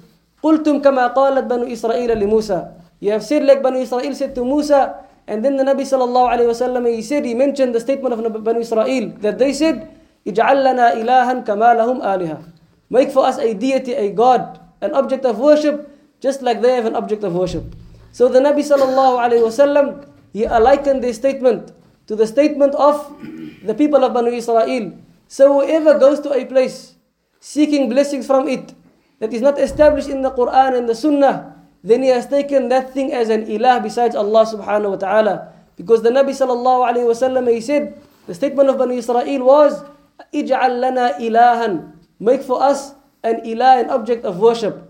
قلتم 0.43 0.81
كما 0.81 1.07
قالت 1.07 1.43
بنو 1.45 1.67
إسرائيل 1.67 2.15
لموسى. 2.19 2.79
Said 3.19 3.43
like 3.45 3.63
Banu 3.63 3.79
Israel 3.79 4.13
said 4.13 4.35
to 4.35 4.43
Musa, 4.43 5.05
and 5.25 5.43
then 5.43 5.55
the 5.55 5.63
Nabi 5.63 5.87
sallallahu 5.87 6.35
alayhi 6.35 6.51
wasallam 6.51 6.93
he 6.93 7.01
said, 7.01 7.23
he 7.23 7.33
mentioned 7.33 7.73
the 7.73 7.79
statement 7.79 8.13
of 8.13 8.43
Banu 8.43 8.59
Israel 8.59 9.13
that 9.19 9.37
they 9.39 9.53
said, 9.53 9.87
اجعل 10.27 10.63
لنا 10.63 10.99
إلها 10.99 11.45
كما 11.47 11.79
لهم 11.79 12.01
آلهة. 12.01 12.43
Make 12.89 13.11
for 13.11 13.25
us 13.25 13.37
a 13.37 13.53
deity, 13.53 13.93
a 13.93 14.11
God, 14.11 14.59
an 14.81 14.93
object 14.93 15.23
of 15.23 15.39
worship, 15.39 15.89
just 16.19 16.41
like 16.41 16.61
they 16.61 16.75
have 16.75 16.85
an 16.85 16.95
object 16.95 17.23
of 17.23 17.33
worship. 17.33 17.63
So 18.11 18.27
the 18.27 18.39
Nabi 18.39 18.59
sallallahu 18.59 19.15
alayhi 19.15 19.47
wasallam 19.47 20.09
he 20.33 20.45
likened 20.45 21.03
this 21.03 21.15
statement 21.15 21.71
to 22.07 22.15
the 22.15 22.27
statement 22.27 22.75
of 22.75 23.15
the 23.63 23.73
people 23.73 24.03
of 24.03 24.13
Banu 24.13 24.31
Israel. 24.31 24.91
So 25.27 25.61
whoever 25.61 25.97
goes 25.97 26.19
to 26.21 26.33
a 26.33 26.43
place 26.43 26.95
seeking 27.39 27.87
blessings 27.87 28.27
from 28.27 28.49
it 28.49 28.73
that 29.20 29.32
is 29.32 29.40
not 29.40 29.58
established 29.58 30.08
in 30.08 30.22
the 30.22 30.30
Quran 30.30 30.76
and 30.76 30.88
the 30.88 30.94
Sunnah, 30.94 31.54
then 31.84 32.02
he 32.02 32.08
has 32.08 32.26
taken 32.26 32.68
that 32.72 32.96
thing 32.96 33.12
as 33.12 33.28
an 33.28 33.44
ilah 33.44 33.82
besides 33.84 34.16
Allah 34.16 34.48
subhanahu 34.48 34.96
wa 34.96 35.00
ta'ala. 35.00 35.34
Because 35.76 36.00
the 36.00 36.08
Nabi 36.08 36.32
sallallahu 36.32 36.80
alayhi 36.88 37.04
wasallam 37.04 37.44
he 37.52 37.60
said, 37.60 38.00
the 38.26 38.34
statement 38.34 38.72
of 38.72 38.78
Banu 38.80 38.96
Israel 38.96 39.44
was, 39.44 39.84
اجعل 40.32 40.80
لنا 40.80 41.20
ilahan, 41.20 41.92
make 42.18 42.40
for 42.42 42.62
us 42.62 42.96
an 43.22 43.44
ilah, 43.44 43.84
an 43.84 43.88
object 43.92 44.24
of 44.24 44.40
worship. 44.40 44.80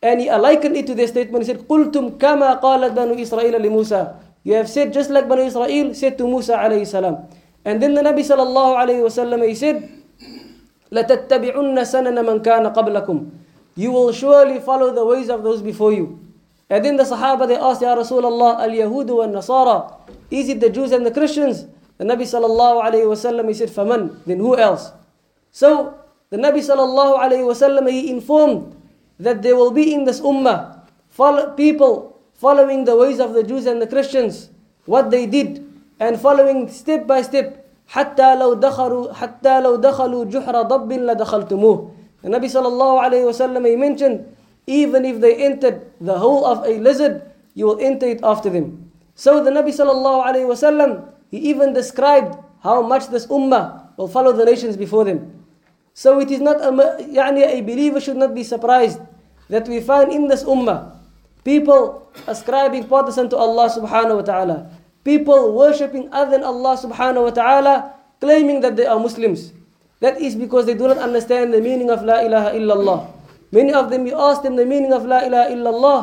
And 0.00 0.20
he 0.20 0.28
likened 0.32 0.76
it 0.76 0.86
to 0.88 0.94
their 0.94 1.08
statement. 1.08 1.44
He 1.44 1.52
said, 1.52 1.68
قُلْتُمْ 1.68 2.16
كَمَا 2.20 2.60
قَالَتْ 2.60 2.92
بَنُو 2.92 3.16
إِسْرَائِيلَ 3.20 3.56
لِمُوسَى 3.56 4.00
You 4.44 4.54
have 4.60 4.68
said 4.68 4.92
just 4.92 5.08
like 5.08 5.28
Bani 5.28 5.48
Israel 5.48 5.94
said 5.94 6.18
to 6.18 6.28
Musa 6.28 6.56
alayhi 6.56 6.86
salam. 6.86 7.24
And 7.64 7.80
then 7.82 7.94
the 7.94 8.02
Nabi 8.04 8.20
sallallahu 8.20 8.76
alayhi 8.76 9.00
wasallam 9.00 9.40
he 9.48 9.54
said, 9.54 9.88
لَتَتَّبِعُنَّ 10.92 11.76
سَنَنَ 11.84 12.16
مَنْ 12.20 12.44
كَانَ 12.44 12.68
قَبْلَكُمْ 12.72 13.37
You 13.78 13.90
will 13.92 14.12
surely 14.12 14.60
follow 14.60 14.94
the 14.94 15.04
ways 15.04 15.28
of 15.28 15.42
those 15.42 15.62
before 15.62 15.92
you. 15.92 16.20
And 16.70 16.84
then 16.84 16.96
the 16.96 17.04
Sahaba 17.04 17.46
they 17.46 17.56
asked, 17.56 17.82
Ya 17.82 17.94
Rasulullah, 17.94 18.60
al-Yahudu 18.60 19.16
wa 19.18 19.26
nasara 19.26 19.94
Is 20.30 20.48
it 20.48 20.60
the 20.60 20.70
Jews 20.70 20.92
and 20.92 21.04
the 21.04 21.10
Christians? 21.10 21.66
The 21.98 22.04
Nabi 22.04 22.22
sallallahu 22.22 22.82
alayhi 22.82 23.06
wasallam 23.06 23.48
he 23.48 23.54
said, 23.54 23.68
فَمَنْ 23.68 24.24
Then 24.24 24.38
who 24.38 24.56
else? 24.56 24.90
So 25.52 25.94
the 26.30 26.36
Nabi 26.36 26.58
sallallahu 26.58 27.18
alayhi 27.18 27.46
wasallam 27.46 27.90
he 27.90 28.10
informed 28.10 28.74
that 29.20 29.42
there 29.42 29.54
will 29.56 29.70
be 29.70 29.94
in 29.94 30.04
this 30.04 30.20
ummah 30.20 30.80
follow, 31.08 31.54
people 31.54 32.18
following 32.34 32.84
the 32.84 32.96
ways 32.96 33.20
of 33.20 33.32
the 33.34 33.42
Jews 33.42 33.66
and 33.66 33.80
the 33.80 33.86
Christians, 33.86 34.50
what 34.86 35.10
they 35.10 35.26
did, 35.26 35.62
and 36.00 36.18
following 36.20 36.68
step 36.68 37.06
by 37.06 37.22
step. 37.22 37.60
حتى 37.84 38.34
لو 38.40 38.54
دخلوا 38.54 39.12
حتى 39.12 39.60
لو 39.60 39.76
دخلوا 39.76 40.24
جحر 40.24 40.62
ضب 40.62 40.92
لدخلتموه. 40.92 41.90
The 42.22 42.28
Nabi 42.28 42.48
sallallahu 42.48 43.04
alayhi 43.04 43.28
wasallam 43.28 43.68
he 43.68 43.76
mentioned, 43.76 44.24
even 44.66 45.04
if 45.04 45.20
they 45.20 45.36
entered 45.44 45.92
the 46.00 46.18
hole 46.18 46.44
of 46.44 46.64
a 46.64 46.78
lizard, 46.80 47.22
you 47.54 47.66
will 47.66 47.80
enter 47.80 48.06
it 48.08 48.20
after 48.22 48.48
them. 48.48 48.90
So 49.14 49.44
the 49.44 49.50
Nabi 49.50 49.70
sallallahu 49.70 50.24
alayhi 50.24 50.48
wasallam 50.48 51.12
he 51.30 51.38
even 51.50 51.72
described 51.72 52.36
how 52.62 52.80
much 52.80 53.08
this 53.08 53.26
ummah 53.26 53.92
will 53.96 54.08
follow 54.08 54.32
the 54.32 54.44
nations 54.44 54.76
before 54.76 55.04
them. 55.04 55.44
So 55.92 56.18
it 56.18 56.30
is 56.30 56.40
not 56.40 56.60
a, 56.60 56.72
يعني 57.06 57.44
a 57.46 57.60
believer 57.60 58.00
should 58.00 58.16
not 58.16 58.34
be 58.34 58.42
surprised 58.42 59.00
that 59.48 59.68
we 59.68 59.80
find 59.80 60.10
in 60.10 60.26
this 60.26 60.42
ummah 60.42 60.96
people 61.44 62.08
ascribing 62.26 62.88
partners 62.88 63.18
unto 63.18 63.36
Allah 63.36 63.68
subhanahu 63.68 64.16
wa 64.16 64.26
ta'ala. 64.26 64.56
People 65.04 65.52
worshipping 65.52 66.08
other 66.10 66.40
than 66.40 66.42
Allah 66.42 66.74
subhanahu 66.80 67.28
wa 67.28 67.30
ta'ala, 67.30 67.92
claiming 68.20 68.60
that 68.64 68.74
they 68.74 68.86
are 68.88 68.98
Muslims. 68.98 69.52
That 69.99 70.21
is 70.21 70.35
because 70.35 70.65
they 70.65 70.73
do 70.75 70.87
not 70.87 70.97
understand 70.97 71.53
the 71.53 71.61
meaning 71.61 71.89
of 71.89 72.03
La 72.03 72.19
ilaha 72.21 72.55
illallah. 72.55 73.11
Many 73.51 73.73
of 73.73 73.89
them, 73.89 74.07
you 74.07 74.15
ask 74.19 74.41
them 74.43 74.55
the 74.55 74.65
meaning 74.65 74.93
of 74.93 75.05
La 75.05 75.19
ilaha 75.25 75.49
illallah. 75.51 75.99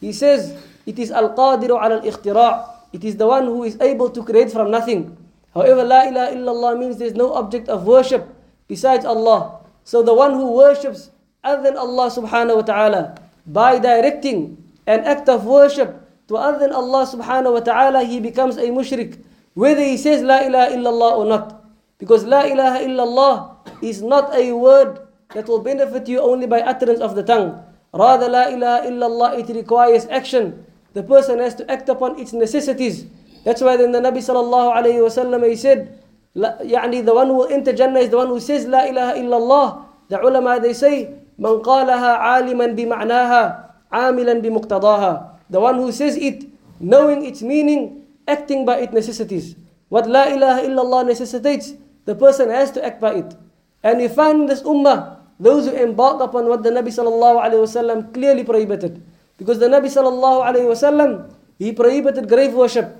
He 0.00 0.12
says, 0.12 0.54
it 0.86 0.98
is 0.98 1.10
al-qadiru 1.10 1.74
ala 1.74 1.98
al-ikhtira' 2.00 2.70
It 2.92 3.04
is 3.04 3.16
the 3.16 3.26
one 3.26 3.44
who 3.46 3.62
is 3.62 3.78
able 3.80 4.10
to 4.10 4.22
create 4.24 4.50
from 4.50 4.70
nothing. 4.70 5.16
However, 5.54 5.84
La 5.84 6.02
ilaha 6.10 6.34
illallah 6.34 6.78
means 6.78 6.98
there 6.98 7.06
is 7.06 7.14
no 7.14 7.34
object 7.34 7.68
of 7.68 7.86
worship 7.86 8.26
besides 8.66 9.04
Allah. 9.04 9.62
So 9.84 10.02
the 10.02 10.14
one 10.14 10.34
who 10.34 10.50
worships 10.52 11.10
other 11.42 11.62
than 11.62 11.76
Allah 11.78 12.10
subhanahu 12.10 12.56
wa 12.56 12.66
ta'ala 12.66 13.02
by 13.46 13.78
directing 13.78 14.58
an 14.86 15.00
act 15.06 15.28
of 15.28 15.46
worship 15.46 16.02
to 16.28 16.36
other 16.36 16.58
than 16.58 16.72
Allah 16.72 17.06
subhanahu 17.06 17.54
wa 17.58 17.62
ta'ala, 17.62 18.02
he 18.04 18.18
becomes 18.20 18.56
a 18.58 18.70
mushrik. 18.70 19.22
Whether 19.54 19.82
he 19.82 19.96
says 19.96 20.22
La 20.22 20.42
ilaha 20.42 20.74
illallah 20.74 21.12
or 21.18 21.26
not. 21.26 21.59
Because 21.99 22.23
La 22.25 22.43
ilaha 22.43 22.79
illallah 22.83 23.35
is 23.81 24.01
not 24.01 24.35
a 24.35 24.51
word 24.51 24.99
that 25.33 25.47
will 25.47 25.61
benefit 25.63 26.07
you 26.07 26.19
only 26.19 26.47
by 26.47 26.59
utterance 26.61 26.99
of 26.99 27.15
the 27.15 27.23
tongue. 27.23 27.63
Rather, 27.93 28.27
La 28.27 28.51
ilaha 28.51 28.87
illallah, 28.87 29.29
it 29.39 29.47
requires 29.55 30.05
action. 30.11 30.65
The 30.91 31.03
person 31.03 31.39
has 31.39 31.55
to 31.55 31.63
act 31.71 31.87
upon 31.87 32.19
its 32.19 32.31
necessities. 32.31 33.07
That's 33.43 33.61
why 33.61 33.77
then 33.77 33.91
the 33.91 33.99
Nabi 33.99 34.19
sallallahu 34.19 34.75
alayhi 34.75 34.99
wasallam 34.99 35.47
he 35.47 35.55
said, 35.55 36.03
يعني 36.35 37.05
the 37.05 37.13
one 37.13 37.27
who 37.27 37.45
will 37.45 37.51
enter 37.51 37.71
Jannah 37.71 37.99
is 37.99 38.09
the 38.09 38.17
one 38.17 38.27
who 38.27 38.39
says 38.39 38.65
La 38.65 38.83
ilaha 38.83 39.13
illallah. 39.15 39.65
The 40.09 40.19
ulama 40.19 40.59
they 40.59 40.73
say, 40.73 41.15
من 41.39 41.61
قالها 41.63 42.19
عالما 42.19 42.75
بمعناها 42.75 43.43
عاملا 43.91 44.41
بمقتضاها. 44.41 45.39
The 45.49 45.59
one 45.59 45.75
who 45.75 45.91
says 45.91 46.17
it, 46.17 46.47
knowing 46.79 47.23
its 47.23 47.41
meaning, 47.41 48.03
acting 48.27 48.65
by 48.65 48.79
its 48.79 48.93
necessities. 48.93 49.55
What 49.89 50.09
La 50.09 50.25
ilaha 50.27 50.65
illallah 50.65 51.05
necessitates, 51.07 51.73
the 52.10 52.18
person 52.18 52.50
has 52.50 52.74
to 52.74 52.82
act 52.82 52.98
by 52.98 53.22
it. 53.22 53.38
And 53.86 54.02
we 54.02 54.10
find 54.10 54.42
in 54.42 54.46
this 54.50 54.66
ummah, 54.66 55.22
those 55.38 55.70
who 55.70 55.72
embark 55.78 56.18
upon 56.20 56.50
what 56.50 56.66
the 56.66 56.70
Nabi 56.74 56.90
wasallam 56.90 58.12
clearly 58.12 58.42
prohibited. 58.42 59.00
Because 59.38 59.62
the 59.62 59.70
Nabi 59.70 59.86
wasallam, 59.86 61.30
he 61.56 61.70
prohibited 61.70 62.28
grave 62.28 62.52
worship. 62.52 62.90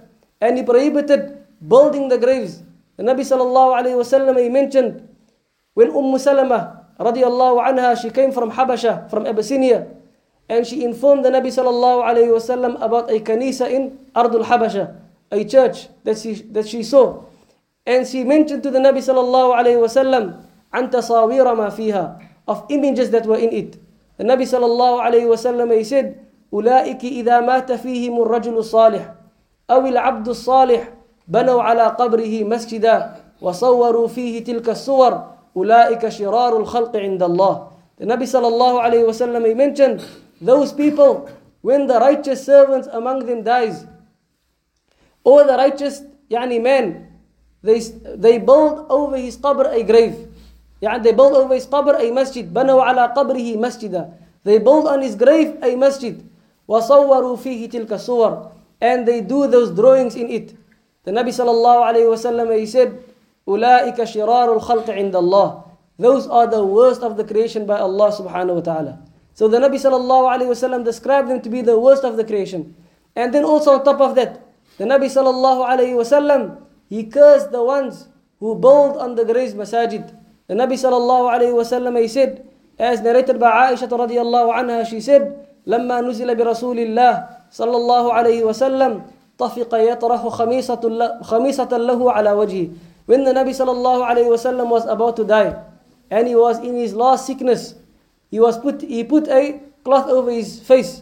And 0.40 0.56
he 0.56 0.62
prohibited 0.62 1.42
building 1.66 2.06
the 2.08 2.18
graves. 2.18 2.62
The 2.96 3.02
Nabi 3.02 3.26
wasallam, 3.26 4.38
he 4.40 4.48
mentioned, 4.48 5.08
when 5.74 5.90
Umm 5.90 6.16
Salama 6.16 6.86
radiallahu 7.00 7.66
anha, 7.66 8.00
she 8.00 8.10
came 8.10 8.30
from 8.30 8.52
Habasha, 8.52 9.10
from 9.10 9.26
Abyssinia, 9.26 9.88
and 10.48 10.64
she 10.64 10.84
informed 10.84 11.24
the 11.24 11.30
Nabi 11.30 11.50
wasallam 11.50 12.80
about 12.80 13.10
a 13.10 13.18
kanisa 13.18 13.68
in 13.68 13.98
Ardul 14.14 14.44
Habasha, 14.44 14.94
a 15.32 15.44
church 15.44 15.88
that 16.04 16.16
she, 16.16 16.34
that 16.54 16.68
she 16.68 16.84
saw. 16.84 17.24
And 17.89 18.07
she 18.07 18.23
mentioned 18.23 18.63
to 18.63 18.71
the 18.71 18.79
Nabi 18.79 18.97
sallallahu 18.99 19.53
alayhi 19.53 19.77
wasallam, 19.81 20.41
عن 20.73 20.89
تصاوير 20.91 21.45
ما 21.55 21.69
فيها, 21.69 22.19
of 22.47 22.65
images 22.69 23.11
that 23.11 23.25
were 23.25 23.37
in 23.37 23.53
it. 23.53 23.77
The 24.17 24.23
Nabi 24.23 24.43
sallallahu 24.43 24.99
alayhi 25.05 25.29
wasallam, 25.29 25.75
he 25.75 25.83
said, 25.83 26.25
أولئك 26.53 27.03
إذا 27.03 27.39
مات 27.39 27.71
فيهم 27.71 28.21
الرجل 28.21 28.57
الصالح 28.57 29.13
أو 29.69 29.85
العبد 29.85 30.27
الصالح 30.27 30.93
بنوا 31.27 31.61
على 31.61 31.81
قبره 31.99 32.43
مسجدا 32.43 33.15
وصوروا 33.41 34.07
فيه 34.07 34.43
تلك 34.43 34.69
الصور 34.69 35.13
أولئك 35.57 36.09
شرار 36.09 36.57
الخلق 36.57 36.95
عند 36.95 37.23
الله 37.23 37.55
The 37.97 38.05
Nabi 38.05 38.27
sallallahu 38.27 38.79
alayhi 38.83 39.07
wasallam 39.07 39.47
he 39.47 39.53
mentioned 39.53 40.03
those 40.41 40.71
people 40.71 41.29
when 41.61 41.87
the 41.87 41.99
righteous 41.99 42.43
servant 42.45 42.87
among 42.91 43.25
them 43.25 43.41
dies 43.43 43.85
or 45.23 45.43
the 45.43 45.55
righteous 45.57 46.03
يعني 46.29 46.61
man 46.61 47.07
they, 47.63 47.79
they 48.15 48.37
build 48.37 48.85
over 48.89 49.17
his 49.17 49.37
qabr 49.37 49.73
a 49.73 49.81
grave 49.83 50.15
يعني 50.81 51.03
they 51.03 51.11
build 51.11 51.33
over 51.33 51.53
his 51.53 51.65
qabr 51.65 51.95
a 51.99 52.11
masjid 52.11 52.45
بنوا 52.45 52.81
على 52.83 53.13
قبره 53.17 53.57
مسجدا 53.57 54.09
they 54.45 54.59
build 54.59 54.85
on 54.87 55.01
his 55.01 55.15
grave 55.15 55.57
a 55.63 55.75
masjid 55.75 56.21
وصوروا 56.67 57.35
فيه 57.35 57.69
تلك 57.69 57.93
الصور 57.93 58.51
and 58.81 59.05
they 59.07 59.21
do 59.21 59.47
those 59.47 59.71
drawings 59.71 60.15
in 60.15 60.29
it 60.29 60.53
the 61.03 61.11
Nabi 61.11 61.29
sallallahu 61.33 61.85
alayhi 61.89 62.09
wasallam 62.09 62.53
he 62.57 62.65
said 62.65 62.93
أولئك 63.47 64.03
شرار 64.03 64.53
الخلق 64.53 64.89
عند 64.89 65.15
الله 65.15 65.63
those 65.97 66.27
are 66.27 66.47
the 66.47 66.63
worst 66.65 67.01
of 67.03 67.15
the 67.17 67.23
creation 67.23 67.65
by 67.65 67.77
Allah 67.79 68.11
subhanahu 68.11 68.55
wa 68.55 68.61
ta'ala 68.61 68.93
so 69.33 69.47
the 69.47 69.57
Nabi 69.57 69.77
sallallahu 69.77 70.25
alayhi 70.29 70.49
wasallam 70.49 70.83
described 70.83 71.29
them 71.29 71.41
to 71.41 71.49
be 71.49 71.61
the 71.61 71.77
worst 71.79 72.03
of 72.03 72.17
the 72.17 72.23
creation 72.23 72.75
and 73.15 73.33
then 73.33 73.43
also 73.45 73.77
on 73.79 73.83
top 73.85 74.01
of 74.01 74.15
that 74.15 74.41
the 74.77 74.83
Nabi 74.85 75.05
sallallahu 75.07 75.61
alayhi 75.65 75.95
wasallam 75.95 76.57
he 76.89 77.03
cursed 77.05 77.51
the 77.51 77.63
ones 77.63 78.07
who 78.39 78.55
build 78.55 78.97
on 78.97 79.15
the 79.15 79.25
graves 79.25 79.53
masajid 79.53 80.13
the 80.47 80.53
Nabi 80.53 80.73
sallallahu 80.77 81.31
alayhi 81.33 81.53
wasallam 81.53 81.99
he 82.01 82.07
said 82.07 82.45
as 82.77 83.01
narrated 83.01 83.39
by 83.39 83.71
Aisha 83.71 83.87
radiallahu 83.89 84.53
anha 84.53 84.85
she 84.85 85.01
said 85.01 85.45
لما 85.65 86.01
نزل 86.05 86.29
برسول 86.37 86.77
الله 86.79 87.13
صلى 87.51 87.75
الله 87.77 88.03
عليه 88.13 88.43
وسلم 88.45 89.01
طفق 89.37 89.71
يطرح 89.75 90.21
خميصة, 90.27 90.83
خميصة 91.21 91.71
له 91.77 91.99
على 92.11 92.31
وجهه 92.31 92.67
when 93.09 93.23
the 93.25 93.33
Nabi 93.33 93.49
صلى 93.53 93.71
الله 93.71 94.05
عليه 94.05 94.27
وسلم 94.29 94.69
was 94.69 94.85
about 94.85 95.15
to 95.15 95.23
die 95.25 95.57
and 96.11 96.27
he 96.27 96.35
was 96.35 96.59
in 96.61 96.75
his 96.75 96.93
last 96.93 97.25
sickness 97.25 97.75
he 98.29 98.39
was 98.39 98.57
put 98.57 98.81
he 98.81 99.03
put 99.03 99.27
a 99.27 99.59
cloth 99.83 100.05
over 100.09 100.29
his 100.31 100.59
face 100.61 101.01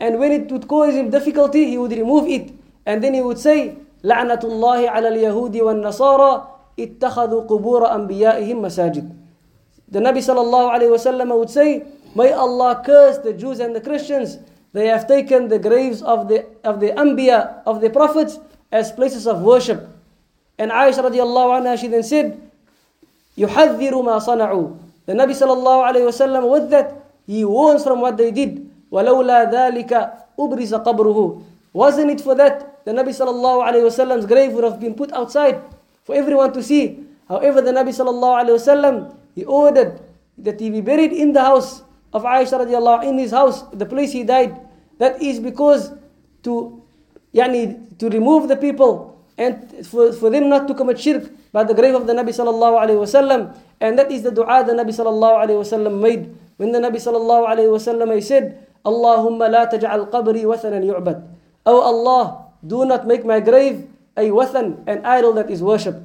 and 0.00 0.18
when 0.18 0.30
it 0.32 0.50
would 0.50 0.66
cause 0.68 0.94
him 0.94 1.10
difficulty 1.10 1.66
he 1.70 1.78
would 1.78 1.92
remove 1.92 2.28
it 2.28 2.54
and 2.86 3.02
then 3.02 3.14
he 3.14 3.22
would 3.22 3.38
say 3.38 3.76
لعنة 4.03 4.39
الله 4.43 4.89
على 4.89 5.07
اليهود 5.07 5.57
والنصارى 5.57 6.47
اتخذوا 6.79 7.41
قبور 7.41 7.95
أنبيائهم 7.95 8.61
مساجد 8.61 9.05
the 9.91 9.99
Nabi 9.99 10.21
صلى 10.21 10.41
الله 10.41 10.63
عليه 10.71 10.89
وسلم 10.93 11.29
would 11.33 11.49
say 11.49 11.83
May 12.15 12.33
Allah 12.33 12.81
curse 12.83 13.19
the 13.19 13.33
Jews 13.33 13.59
and 13.59 13.75
the 13.75 13.81
Christians. 13.81 14.39
They 14.73 14.87
have 14.87 15.07
taken 15.07 15.47
the 15.47 15.59
graves 15.59 16.01
of 16.01 16.27
the 16.27 16.45
of 16.63 16.79
the 16.79 16.89
Anbiya, 16.93 17.61
of 17.65 17.81
the 17.81 17.89
prophets, 17.89 18.37
as 18.71 18.91
places 18.91 19.27
of 19.27 19.41
worship. 19.41 19.85
And 20.57 20.71
Aisha 20.71 21.05
radiallahu 21.05 21.61
anha, 21.61 21.77
she 21.77 21.87
then 21.87 22.03
said, 22.03 22.37
يحذر 23.37 23.93
ما 24.01 24.17
صنعوا. 24.19 24.77
The 25.05 25.13
Nabi 25.13 25.33
sallallahu 25.33 25.89
alayhi 25.89 26.09
wasallam 26.09 26.49
with 26.49 26.69
that, 26.69 26.93
he 27.25 27.45
warns 27.45 27.83
from 27.83 28.01
what 28.01 28.17
they 28.17 28.31
did. 28.31 28.65
ولولا 28.91 29.49
ذلك 29.53 29.91
أبرز 30.37 30.73
قبره. 30.85 31.43
Wasn't 31.73 32.09
it 32.09 32.21
for 32.21 32.33
that, 32.35 32.68
the 32.85 32.91
Nabi 32.91 33.09
sallallahu 33.09 33.65
alayhi 33.65 33.85
wasallam's 33.85 34.25
grave 34.25 34.53
would 34.53 34.63
have 34.63 34.79
been 34.79 34.93
put 34.93 35.11
outside 35.13 35.61
for 36.03 36.15
everyone 36.15 36.53
to 36.53 36.63
see. 36.63 37.03
However, 37.27 37.61
the 37.61 37.71
Nabi 37.71 37.89
sallallahu 37.93 38.45
alayhi 38.45 38.57
wasallam, 38.57 39.15
he 39.35 39.45
ordered 39.45 39.99
that 40.39 40.59
he 40.59 40.69
be 40.69 40.81
buried 40.81 41.11
in 41.13 41.33
the 41.33 41.41
house 41.41 41.83
of 42.13 42.23
Aisha 42.23 42.57
radiallahu 42.57 43.05
in 43.05 43.17
his 43.17 43.31
house, 43.31 43.63
the 43.73 43.85
place 43.85 44.11
he 44.11 44.23
died. 44.23 44.57
That 44.97 45.21
is 45.21 45.39
because 45.39 45.93
to 46.43 46.81
yani, 47.33 47.97
to 47.99 48.09
remove 48.09 48.47
the 48.47 48.57
people 48.57 49.19
and 49.37 49.55
for, 49.87 50.11
for 50.13 50.29
them 50.29 50.49
not 50.49 50.67
to 50.67 50.73
commit 50.73 50.99
shirk 50.99 51.31
by 51.51 51.63
the 51.63 51.73
grave 51.73 51.95
of 51.95 52.07
the 52.07 52.13
Nabi 52.13 52.35
sallallahu 52.35 52.75
alayhi 52.75 52.99
wasallam. 52.99 53.55
And 53.79 53.97
that 53.97 54.11
is 54.11 54.23
the 54.23 54.31
dua 54.31 54.65
the 54.65 54.73
Nabi 54.73 54.91
sallallahu 54.91 55.47
alayhi 55.47 55.63
wasallam 55.63 56.01
made. 56.01 56.35
When 56.57 56.71
the 56.71 56.79
Nabi 56.79 56.99
sallallahu 56.99 57.47
alayhi 57.47 57.71
wasallam 57.71 58.11
said, 58.21 58.67
Allahumma 58.83 59.49
la 59.51 59.63
taj'al 59.67 60.11
qabri 60.11 60.43
wathanan 60.43 60.83
yu'bad. 60.83 61.23
Oh 61.65 61.79
Allah, 61.79 62.48
do 62.66 62.84
not 62.84 63.06
make 63.06 63.24
my 63.24 63.40
grave 63.40 63.88
a 64.16 64.30
wathan, 64.30 64.82
an 64.86 65.04
idol 65.04 65.32
that 65.34 65.50
is 65.50 65.62
worshipped. 65.62 66.00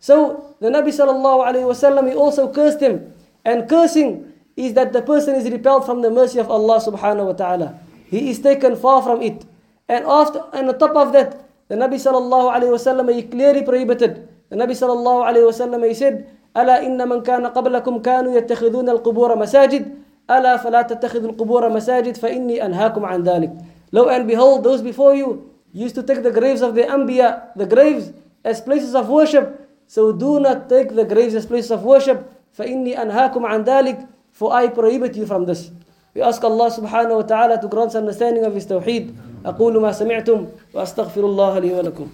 So 0.00 0.56
the 0.60 0.68
Nabi 0.68 0.88
sallallahu 0.88 1.44
alayhi 1.44 1.68
wasallam, 1.68 2.08
he 2.08 2.16
also 2.16 2.52
cursed 2.52 2.80
him. 2.80 3.12
And 3.44 3.68
cursing 3.68 4.32
is 4.56 4.74
that 4.74 4.92
the 4.92 5.02
person 5.02 5.34
is 5.36 5.48
repelled 5.50 5.84
from 5.84 6.02
the 6.02 6.10
mercy 6.10 6.38
of 6.38 6.50
Allah 6.50 6.80
subhanahu 6.80 7.26
wa 7.26 7.36
ta'ala. 7.36 7.78
He 8.08 8.30
is 8.30 8.40
taken 8.40 8.76
far 8.76 9.02
from 9.02 9.22
it. 9.22 9.44
And 9.88 10.04
after, 10.04 10.42
and 10.52 10.68
on 10.68 10.78
top 10.78 10.96
of 10.96 11.12
that, 11.12 11.48
the 11.68 11.76
Nabi 11.76 12.00
sallallahu 12.00 12.48
alayhi 12.50 12.72
wasallam, 12.74 13.12
he 13.14 13.22
clearly 13.22 13.62
prohibited. 13.62 14.26
The 14.48 14.56
Nabi 14.56 14.72
sallallahu 14.72 15.28
alayhi 15.28 15.46
wasallam, 15.46 15.86
he 15.86 15.94
said, 15.94 16.26
ألا 16.56 16.82
إن 16.82 16.98
من 17.08 17.22
كان 17.22 17.46
قبلكم 17.46 18.02
كانوا 18.02 18.32
يتخذون 18.42 18.88
القبور 18.88 19.38
مساجد 19.38 19.94
ألا 20.30 20.56
فلا 20.56 20.82
تتخذوا 20.82 21.30
القبور 21.30 21.68
مساجد 21.68 22.16
فإني 22.16 22.58
أنهاكم 22.66 23.04
عن 23.04 23.22
ذلك 23.22 23.50
Lo 23.92 24.08
and 24.08 24.26
behold, 24.26 24.62
those 24.62 24.82
before 24.82 25.14
you 25.14 25.50
used 25.74 25.94
to 25.94 26.02
take 26.02 26.22
the 26.22 26.30
graves 26.30 26.62
of 26.62 26.74
the 26.74 26.82
Anbiya, 26.82 27.54
the 27.56 27.66
graves, 27.66 28.12
as 28.44 28.60
places 28.60 28.94
of 28.94 29.08
worship. 29.08 29.68
So 29.86 30.12
do 30.12 30.40
not 30.40 30.68
take 30.68 30.94
the 30.94 31.04
graves 31.04 31.34
as 31.34 31.46
places 31.46 31.70
of 31.70 31.82
worship. 31.82 32.26
فإني 32.58 32.98
أنهاكم 32.98 33.46
عن 33.46 33.64
ذلك 33.64 34.08
For 34.32 34.52
I 34.52 34.68
prohibit 34.68 35.16
you 35.16 35.26
from 35.26 35.46
this. 35.46 35.70
We 36.14 36.22
ask 36.22 36.42
Allah 36.42 36.70
subhanahu 36.70 37.16
wa 37.16 37.22
ta'ala 37.22 37.60
to 37.60 37.68
grant 37.68 37.90
us 37.90 37.94
understanding 37.96 38.44
of 38.44 38.54
His 38.54 38.66
tawheed. 38.66 39.14
أقول 39.44 39.80
ما 39.80 39.92
سمعتم 39.92 40.46
وأستغفر 40.74 41.20
الله 41.24 41.58
لي 41.58 41.72
ولكم. 41.74 42.08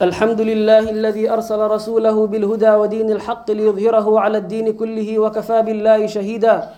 الحمد 0.00 0.40
لله 0.40 0.90
الذي 0.96 1.28
أرسل 1.30 1.60
رسوله 1.60 2.16
بالهدى 2.26 2.70
ودين 2.70 3.10
الحق 3.10 3.50
ليظهره 3.50 4.20
على 4.20 4.38
الدين 4.38 4.72
كله 4.72 5.18
وكفى 5.18 5.62
بالله 5.62 6.06
شهيدا 6.06 6.68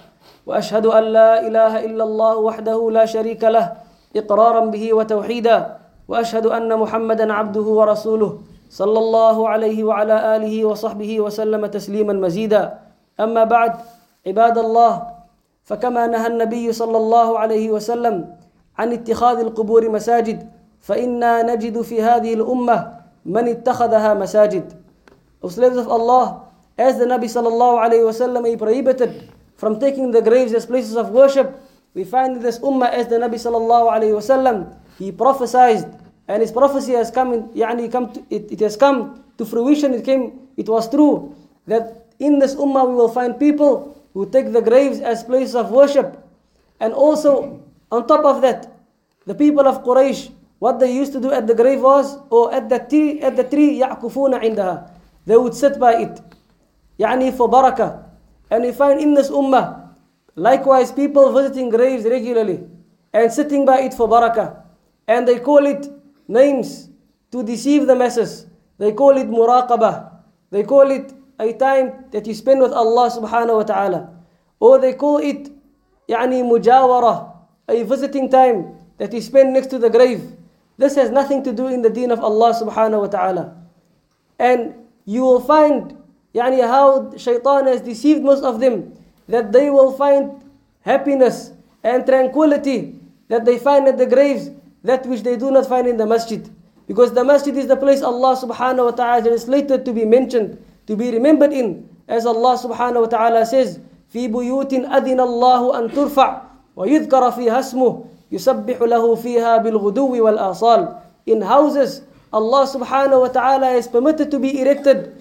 وأشهد 0.47 0.87
أن 0.87 1.05
لا 1.05 1.47
إله 1.47 1.85
إلا 1.87 2.05
الله 2.05 2.37
وحده 2.37 2.91
لا 2.91 3.05
شريك 3.07 3.45
له 3.45 3.73
إقرارا 4.17 4.61
به 4.75 4.93
وتوحيدا 4.93 5.77
وأشهد 6.09 6.47
أن 6.47 6.67
محمدا 6.79 7.33
عبده 7.33 7.63
ورسوله 7.63 8.39
صلى 8.71 8.99
الله 8.99 9.37
عليه 9.49 9.85
وعلى 9.85 10.37
آله 10.37 10.65
وصحبه 10.65 11.21
وسلم 11.21 11.67
تسليما 11.67 12.13
مزيدا. 12.13 12.79
أما 13.21 13.45
بعد 13.45 13.73
عباد 14.27 14.59
الله 14.59 14.93
فكما 15.65 16.07
نهى 16.07 16.27
النبي 16.27 16.73
صلى 16.73 16.97
الله 16.97 17.39
عليه 17.39 17.71
وسلم 17.71 18.35
عن 18.79 18.93
اتخاذ 18.93 19.39
القبور 19.39 19.89
مساجد 19.89 20.49
فإنا 20.81 21.43
نجد 21.55 21.81
في 21.81 22.03
هذه 22.03 22.35
الأمة 22.35 23.02
من 23.26 23.48
اتخذها 23.48 24.14
مساجد 24.14 24.88
O 25.44 25.50
slaves 25.50 25.78
of 25.78 25.88
Allah, 25.88 26.50
as 26.78 26.98
the 26.98 27.06
Nabi 27.06 27.30
sallallahu 27.30 27.78
alayhi 27.78 28.06
wasallam 28.06 28.48
he 28.50 28.58
prohibited 28.58 29.30
from 29.56 29.80
taking 29.80 30.10
the 30.12 30.22
graves 30.22 30.54
as 30.54 30.66
places 30.66 30.96
of 30.98 31.10
worship, 31.10 31.62
we 31.94 32.04
find 32.04 32.38
in 32.38 32.42
this 32.42 32.60
ummah 32.60 32.90
as 32.90 33.08
the 33.08 33.16
Nabi 33.18 33.38
sallallahu 33.38 33.86
alayhi 33.90 34.18
wasallam 34.18 34.74
he 34.98 35.12
prophesied 35.12 35.86
and 36.28 36.42
his 36.42 36.52
prophecy 36.52 36.94
has 36.94 37.12
come 37.12 37.34
in, 37.34 37.50
يعني 37.50 37.92
come 37.92 38.12
to, 38.14 38.26
it, 38.30 38.52
it 38.52 38.60
has 38.60 38.76
come 38.76 39.24
to 39.38 39.46
fruition, 39.46 39.94
it 39.94 40.04
came, 40.04 40.50
it 40.58 40.68
was 40.68 40.90
true 40.90 41.36
that 41.68 42.08
in 42.20 42.40
this 42.40 42.56
ummah 42.56 42.88
we 42.90 42.96
will 42.96 43.10
find 43.10 43.38
people 43.40 43.94
who 44.14 44.30
take 44.30 44.52
the 44.52 44.62
graves 44.62 45.00
as 45.00 45.24
places 45.24 45.56
of 45.56 45.70
worship 45.70 46.18
and 46.80 46.94
also 46.94 47.62
on 47.92 48.08
top 48.08 48.26
of 48.26 48.42
that 48.42 48.74
the 49.26 49.36
people 49.36 49.68
of 49.68 49.84
Quraysh 49.84 50.32
what 50.62 50.80
they 50.80 50.92
used 50.92 51.14
to 51.14 51.20
do 51.20 51.32
at 51.32 51.46
the 51.46 51.54
grave 51.54 51.82
was, 51.82 52.18
or 52.30 52.54
at 52.54 52.70
the 52.70 52.80
tree, 52.80 53.22
at 53.22 53.36
the 53.36 53.44
tree 53.44 53.80
يعكفون 53.80 54.34
عندها. 54.36 54.90
They 55.26 55.38
would 55.38 55.54
sit 55.54 55.80
by 55.80 55.94
it. 56.02 56.22
يعني 57.00 57.36
for 57.36 57.50
barakah. 57.50 58.06
And 58.50 58.64
we 58.64 58.72
find 58.72 59.00
in 59.00 59.14
this 59.14 59.30
ummah, 59.30 59.94
likewise 60.36 60.92
people 60.92 61.32
visiting 61.34 61.70
graves 61.70 62.06
regularly 62.06 62.64
and 63.14 63.32
sitting 63.32 63.66
by 63.66 63.82
it 63.82 63.94
for 63.94 64.08
barakah. 64.08 64.64
And 65.08 65.28
they 65.28 65.40
call 65.40 65.66
it 65.66 65.88
names 66.28 66.90
to 67.32 67.44
deceive 67.44 67.88
the 67.88 67.96
masses. 67.96 68.48
They 68.78 68.92
call 68.94 69.18
it 69.18 69.28
muraqabah. 69.28 70.12
They 70.52 70.64
call 70.64 70.92
it 70.92 71.14
a 71.40 71.54
time 71.54 72.06
that 72.12 72.26
you 72.26 72.34
spend 72.34 72.62
with 72.62 72.72
Allah 72.72 73.10
subhanahu 73.10 73.58
wa 73.58 73.64
ta'ala. 73.64 74.10
Or 74.60 74.80
they 74.80 74.94
call 74.94 75.18
it 75.18 75.52
يعني 76.10 76.44
مجاورة, 76.44 77.34
a 77.68 77.84
visiting 77.84 78.30
time 78.30 78.76
that 78.98 79.12
you 79.14 79.22
spend 79.22 79.54
next 79.54 79.68
to 79.68 79.78
the 79.78 79.90
grave. 79.90 80.34
This 80.82 80.96
has 80.96 81.10
nothing 81.10 81.44
to 81.44 81.52
do 81.52 81.68
in 81.68 81.82
the 81.82 81.90
deen 81.90 82.12
of 82.12 82.20
Allah 82.24 82.54
subhanahu 82.54 83.02
wa 83.02 83.08
ta'ala. 83.08 83.56
And 84.38 84.76
you 85.06 85.22
will 85.24 85.42
find 85.42 85.98
يعني 86.36 86.62
how 86.68 87.16
shaitan 87.18 87.66
has 87.66 87.82
deceived 87.82 88.22
most 88.24 88.44
of 88.44 88.60
them 88.60 88.94
that 89.28 89.52
they 89.52 89.70
will 89.70 89.92
find 89.92 90.44
happiness 90.82 91.52
and 91.84 92.06
tranquility 92.06 93.00
that 93.28 93.44
they 93.46 93.58
find 93.58 93.88
at 93.88 93.98
the 93.98 94.06
graves 94.06 94.52
that 94.84 95.06
which 95.06 95.24
they 95.24 95.36
do 95.36 95.52
not 95.52 95.66
find 95.66 95.88
in 95.88 95.98
the 95.98 96.06
masjid. 96.06 96.48
Because 96.88 97.12
the 97.12 97.24
masjid 97.24 97.56
is 97.58 97.68
the 97.68 97.76
place 97.76 98.02
Allah 98.02 98.38
subhanahu 98.38 98.86
wa 98.86 98.96
ta'ala 98.96 99.30
is 99.32 99.44
slated 99.44 99.84
to 99.84 99.92
be 99.92 100.06
mentioned, 100.06 100.64
to 100.88 100.96
be 100.96 101.12
remembered 101.12 101.52
in. 101.52 101.90
As 102.08 102.26
Allah 102.26 102.56
subhanahu 102.56 103.02
wa 103.02 103.12
ta'ala 103.12 103.46
says, 103.46 103.80
في 104.08 104.32
بيوت 104.32 104.72
أذن 104.88 105.20
الله 105.20 105.62
أن 105.80 105.92
ترفع 105.92 106.42
ويذكر 106.76 107.32
فيها 107.32 107.60
اسمه 107.60 108.06
يسبح 108.33 108.81
له 108.83 109.15
فيها 109.15 109.57
بالغدو 109.57 110.25
والآصال 110.25 110.89
In 111.29 111.41
houses, 111.43 112.03
Allah 112.33 112.67
subhanahu 112.67 113.21
wa 113.23 113.29
ta'ala 113.31 113.77
is 113.79 113.87
permitted 113.87 114.31
to 114.33 114.41
be 114.41 114.59
erected. 114.61 115.13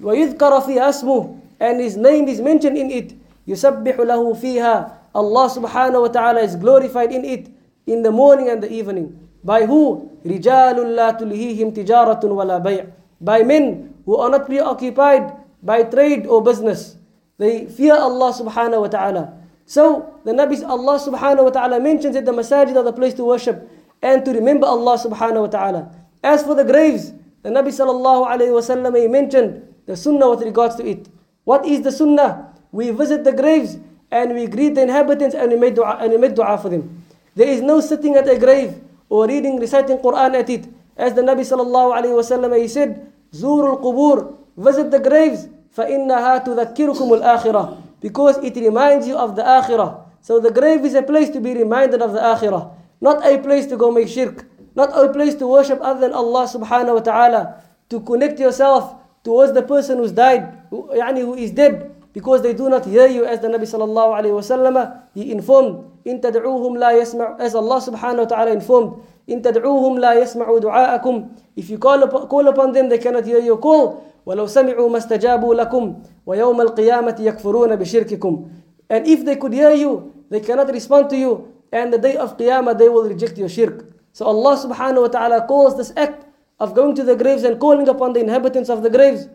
ويذكر 0.00 0.60
فيها 0.60 0.88
اسمه 0.88 1.36
And 1.60 1.80
His 1.80 1.96
name 1.98 2.28
is 2.28 2.40
mentioned 2.40 2.78
in 2.78 2.88
it. 2.90 3.12
يسبح 3.46 4.00
له 4.00 4.22
فيها 4.34 4.92
Allah 5.14 5.46
subhanahu 5.50 6.06
wa 6.06 6.08
ta'ala 6.08 6.40
is 6.40 6.54
glorified 6.56 7.10
in 7.12 7.24
it 7.26 7.50
in 7.86 8.02
the 8.06 8.10
morning 8.14 8.48
and 8.48 8.62
the 8.62 8.70
evening. 8.72 9.18
By 9.44 9.66
who? 9.66 10.08
رجال 10.24 10.78
لا 10.96 11.10
تلهيهم 11.10 11.74
تجارة 11.74 12.22
ولا 12.24 12.58
بيع. 12.62 12.86
By 13.20 13.42
men 13.42 13.92
who 14.06 14.16
are 14.16 14.30
not 14.30 14.46
preoccupied 14.46 15.32
by 15.62 15.82
trade 15.82 16.26
or 16.26 16.40
business. 16.40 16.96
They 17.36 17.66
fear 17.66 17.96
Allah 17.96 18.32
subhanahu 18.32 18.80
wa 18.86 18.88
ta'ala. 18.88 19.39
So 19.69 20.19
the 20.23 20.31
Nabi 20.31 20.61
Allah 20.63 20.99
subhanahu 20.99 21.45
wa 21.45 21.49
ta'ala 21.49 21.79
mentions 21.79 22.13
that 22.15 22.25
the 22.25 22.31
masajid 22.31 22.75
are 22.75 22.83
the 22.83 22.93
place 22.93 23.13
to 23.15 23.23
worship 23.25 23.67
and 24.01 24.23
to 24.25 24.31
remember 24.31 24.67
Allah 24.67 24.97
subhanahu 24.97 25.41
wa 25.41 25.47
ta'ala. 25.47 25.91
As 26.23 26.43
for 26.43 26.53
the 26.53 26.63
graves, 26.63 27.11
the 27.41 27.49
Nabi 27.49 27.69
sallallahu 27.69 28.29
alayhi 28.29 28.53
wa 28.53 28.61
sallam 28.61 28.93
he 28.99 29.07
mentioned 29.07 29.61
the 29.85 29.97
sunnah 29.97 30.29
with 30.29 30.41
regards 30.41 30.75
to 30.75 30.85
it. 30.85 31.07
What 31.43 31.65
is 31.65 31.81
the 31.81 31.91
sunnah? 31.91 32.53
We 32.71 32.91
visit 32.91 33.23
the 33.23 33.33
graves 33.33 33.77
and 34.11 34.33
we 34.33 34.47
greet 34.47 34.75
the 34.75 34.81
inhabitants 34.81 35.35
and 35.35 35.51
we 35.51 35.57
make 35.57 35.75
dua, 35.75 35.97
and 36.01 36.11
we 36.11 36.17
make 36.17 36.35
dua 36.35 36.57
for 36.57 36.69
them. 36.69 37.03
There 37.35 37.47
is 37.47 37.61
no 37.61 37.81
sitting 37.81 38.15
at 38.15 38.27
a 38.29 38.37
grave 38.37 38.81
or 39.09 39.27
reading, 39.27 39.59
reciting 39.59 39.97
Quran 39.97 40.33
at 40.39 40.49
it. 40.49 40.67
As 40.97 41.13
the 41.13 41.21
Nabi 41.21 41.41
sallallahu 41.41 41.93
alayhi 41.93 42.15
wa 42.15 42.25
sallam 42.25 42.57
he 42.59 42.67
said, 42.67 43.11
Zurul 43.33 43.81
qubur, 43.81 44.37
visit 44.57 44.89
the 44.91 44.99
graves, 44.99 45.47
فَإِنَّهَا 45.75 46.45
تُذَكِّرُكُمُ 46.45 47.09
الْآخِرَةِ 47.19 47.63
Because 48.01 48.37
it 48.43 48.55
reminds 48.55 49.07
you 49.07 49.17
of 49.17 49.35
the 49.35 49.43
akhirah. 49.43 50.05
So 50.21 50.39
the 50.39 50.51
grave 50.51 50.85
is 50.85 50.95
a 50.95 51.03
place 51.03 51.29
to 51.31 51.39
be 51.39 51.53
reminded 51.53 52.01
of 52.01 52.13
the 52.13 52.19
akhirah. 52.19 52.71
Not 53.01 53.25
a 53.25 53.37
place 53.37 53.65
to 53.67 53.77
go 53.77 53.91
make 53.91 54.07
shirk. 54.07 54.45
Not 54.75 54.91
a 54.97 55.11
place 55.11 55.35
to 55.35 55.47
worship 55.47 55.79
other 55.81 56.01
than 56.01 56.13
Allah 56.13 56.45
subhanahu 56.47 56.95
wa 56.95 57.03
ta'ala. 57.05 57.63
To 57.89 58.01
connect 58.01 58.39
yourself 58.39 58.95
towards 59.23 59.53
the 59.53 59.61
person 59.61 59.97
who's 59.97 60.11
died, 60.11 60.51
who, 60.69 60.89
يعني 60.93 61.21
who 61.21 61.35
is 61.35 61.51
dead. 61.51 61.91
Because 62.13 62.41
they 62.41 62.53
do 62.53 62.69
not 62.69 62.85
hear 62.85 63.07
you 63.07 63.25
as 63.25 63.41
the 63.41 63.47
Nabi 63.47 63.67
sallallahu 63.67 64.15
alayhi 64.15 64.33
wa 64.33 64.45
sallam, 64.45 65.01
he 65.13 65.31
informed, 65.31 65.83
إن 66.07 66.21
تدعوهم 66.21 66.77
لا 66.77 66.95
يسمع, 66.95 67.39
as 67.41 67.55
Allah 67.55 67.81
subhanahu 67.81 68.23
wa 68.23 68.25
ta'ala 68.25 68.51
informed, 68.51 69.03
إن 69.27 69.41
تدعوهم 69.41 69.99
لا 69.99 70.13
يسمعوا 70.23 70.59
دعاءكم. 70.59 71.29
If 71.57 71.69
you 71.69 71.77
call 71.77 72.01
upon, 72.03 72.27
call 72.27 72.47
upon 72.47 72.71
them, 72.71 72.87
they 72.87 72.99
cannot 72.99 73.25
hear 73.25 73.39
your 73.39 73.57
call. 73.57 74.08
ولو 74.25 74.47
سمعوا 74.47 74.89
ما 74.89 74.97
استجابوا 74.97 75.55
لكم 75.55 75.95
ويوم 76.25 76.61
القيامة 76.61 77.15
يكفرون 77.19 77.75
بشرككم 77.75 78.45
And 78.89 79.07
if 79.07 79.25
they 79.25 79.35
could 79.35 79.53
hear 79.53 79.71
you, 79.71 80.13
they 80.29 80.39
cannot 80.39 80.69
respond 80.71 81.09
to 81.09 81.17
you. 81.17 81.51
And 81.71 81.91
the 81.91 81.97
day 81.97 82.15
of 82.17 82.37
Qiyamah, 82.37 82.77
they 82.77 82.87
will 82.87 83.03
reject 83.03 83.37
your 83.37 83.49
shirk. 83.49 83.85
So 84.13 84.25
Allah 84.25 84.55
subhanahu 84.57 85.01
wa 85.01 85.07
ta'ala 85.07 85.47
calls 85.47 85.75
this 85.75 85.91
act 85.97 86.25
of 86.59 86.73
going 86.75 86.95
to 86.95 87.03
the 87.03 87.15
graves 87.15 87.43
and 87.43 87.59
calling 87.59 87.87
upon 87.89 88.13
the 88.13 88.19
inhabitants 88.21 88.69
of 88.69 88.83
the 88.83 88.89
graves, 88.89 89.27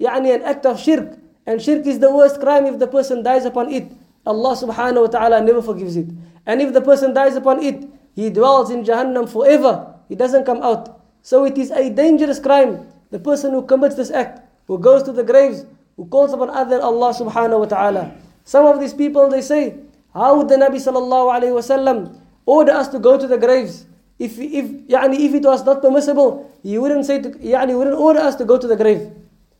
يعني 0.00 0.34
an 0.34 0.42
act 0.42 0.66
of 0.66 0.80
shirk. 0.80 1.18
And 1.46 1.62
shirk 1.62 1.86
is 1.86 2.00
the 2.00 2.10
worst 2.10 2.40
crime 2.40 2.66
if 2.66 2.78
the 2.78 2.88
person 2.88 3.22
dies 3.22 3.44
upon 3.44 3.70
it. 3.70 3.86
Allah 4.26 4.56
subhanahu 4.56 5.02
wa 5.02 5.06
ta'ala 5.06 5.40
never 5.42 5.62
forgives 5.62 5.96
it. 5.96 6.08
And 6.44 6.60
if 6.60 6.72
the 6.72 6.80
person 6.80 7.14
dies 7.14 7.36
upon 7.36 7.62
it, 7.62 7.86
he 8.16 8.30
dwells 8.30 8.70
in 8.70 8.82
Jahannam 8.82 9.28
forever. 9.28 9.94
He 10.08 10.16
doesn't 10.16 10.44
come 10.44 10.62
out. 10.62 11.00
So 11.22 11.44
it 11.44 11.56
is 11.56 11.70
a 11.70 11.90
dangerous 11.90 12.40
crime. 12.40 12.86
The 13.10 13.18
person 13.18 13.52
who 13.52 13.62
commits 13.62 13.94
this 13.94 14.10
act, 14.10 14.42
who 14.66 14.78
goes 14.78 15.02
to 15.04 15.12
the 15.12 15.22
graves, 15.22 15.64
who 15.96 16.06
calls 16.06 16.32
upon 16.32 16.50
other 16.50 16.76
than 16.76 16.80
Allah 16.82 17.14
subhanahu 17.14 17.60
wa 17.60 17.66
ta'ala. 17.66 18.14
Some 18.44 18.66
of 18.66 18.80
these 18.80 18.94
people 18.94 19.28
they 19.30 19.42
say, 19.42 19.74
how 20.14 20.36
would 20.36 20.48
the 20.48 20.56
Nabi 20.56 20.76
sallallahu 20.80 21.28
alayhi 21.34 21.54
wasallam 21.54 22.18
order 22.46 22.72
us 22.72 22.88
to 22.88 22.98
go 22.98 23.18
to 23.18 23.26
the 23.26 23.38
graves? 23.38 23.86
If 24.18 24.38
if 24.38 24.88
يعني 24.88 25.20
if 25.20 25.34
it 25.34 25.44
was 25.44 25.64
not 25.64 25.82
permissible, 25.82 26.50
he 26.62 26.78
wouldn't 26.78 27.04
say 27.06 27.20
to, 27.20 27.30
يعني 27.30 27.76
wouldn't 27.76 27.98
order 27.98 28.20
us 28.20 28.34
to 28.36 28.44
go 28.44 28.56
to 28.58 28.66
the 28.66 28.76
grave. 28.76 29.12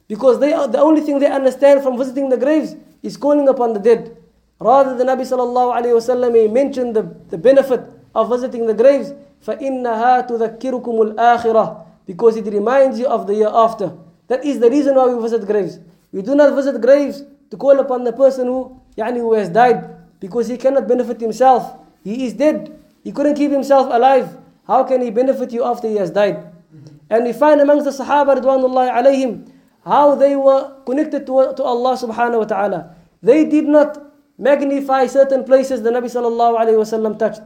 Because 0.08 0.38
they 0.38 0.52
are, 0.52 0.68
the 0.68 0.80
only 0.80 1.00
thing 1.02 1.18
they 1.18 1.30
understand 1.30 1.82
from 1.82 1.98
visiting 1.98 2.28
the 2.28 2.36
graves 2.36 2.76
is 3.02 3.16
calling 3.16 3.48
upon 3.48 3.72
the 3.74 3.80
dead. 3.80 4.16
Rather, 4.60 4.96
the 4.96 5.04
Nabi 5.04 5.22
sallallahu 5.22 5.76
alayhi 5.76 5.98
wasallam 5.98 6.40
he 6.40 6.48
mentioned 6.48 6.96
the, 6.96 7.02
the 7.28 7.36
benefit 7.36 7.82
of 8.14 8.30
visiting 8.30 8.66
the 8.66 8.74
graves. 8.74 9.12
فَإِنَّهَا 9.44 10.26
تُذَكِّرُكُمُ 10.28 11.14
الْآخِرَةِ 11.14 11.86
because 12.11 12.35
it 12.35 12.43
reminds 12.51 12.99
you 12.99 13.07
of 13.07 13.25
the 13.25 13.35
year 13.35 13.47
after. 13.47 13.95
That 14.27 14.43
is 14.43 14.59
the 14.59 14.69
reason 14.69 14.95
why 14.95 15.07
we 15.07 15.21
visit 15.21 15.47
graves. 15.47 15.79
We 16.11 16.21
do 16.21 16.35
not 16.35 16.53
visit 16.53 16.81
graves 16.81 17.23
to 17.51 17.55
call 17.55 17.79
upon 17.79 18.03
the 18.03 18.11
person 18.11 18.47
who, 18.47 18.81
yani, 18.97 19.23
who 19.23 19.31
has 19.33 19.47
died 19.47 19.95
because 20.19 20.49
he 20.49 20.57
cannot 20.57 20.89
benefit 20.89 21.21
himself. 21.21 21.71
He 22.03 22.25
is 22.25 22.33
dead. 22.33 22.77
He 23.05 23.13
couldn't 23.13 23.35
keep 23.35 23.49
himself 23.49 23.87
alive. 23.89 24.35
How 24.67 24.83
can 24.83 24.99
he 25.01 25.09
benefit 25.09 25.53
you 25.53 25.63
after 25.63 25.87
he 25.87 25.95
has 26.03 26.11
died? 26.11 26.51
And 27.09 27.23
we 27.23 27.31
find 27.31 27.61
amongst 27.61 27.85
the 27.85 28.03
Sahaba 28.03 28.35
Ridwanullahi 28.35 28.91
alayhim 28.91 29.49
how 29.85 30.15
they 30.15 30.35
were 30.35 30.83
connected 30.85 31.25
to, 31.27 31.53
to 31.55 31.63
Allah 31.63 31.95
subhanahu 31.95 32.39
wa 32.39 32.45
ta'ala. 32.45 32.95
They 33.23 33.45
did 33.45 33.65
not 33.65 33.97
magnify 34.37 35.07
certain 35.07 35.45
places 35.45 35.81
the 35.81 35.91
Nabi 35.91 36.11
sallallahu 36.11 36.59
alayhi 36.59 36.83
wasallam 36.83 37.17
touched. 37.17 37.41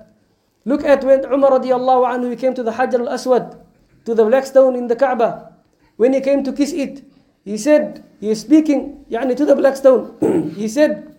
Look 0.66 0.84
at 0.84 1.04
when 1.04 1.24
Umar 1.32 1.52
radiallahu 1.52 2.10
anhu 2.10 2.40
came 2.40 2.56
to 2.56 2.64
the 2.64 2.72
Hajar 2.72 3.00
al-Aswad, 3.06 3.62
to 4.06 4.14
the 4.16 4.24
black 4.26 4.46
stone 4.46 4.76
in 4.76 4.88
the 4.88 4.96
Kaaba 4.96 5.54
when 5.98 6.14
he 6.14 6.22
came 6.22 6.44
to 6.44 6.54
kiss 6.54 6.72
it. 6.74 7.04
He 7.44 7.58
said, 7.58 8.04
he 8.20 8.30
is 8.32 8.42
speaking 8.42 9.06
يعني, 9.12 9.36
to 9.38 9.46
the 9.46 9.56
black 9.56 9.76
stone. 9.76 10.18
he 10.56 10.68
said, 10.68 11.14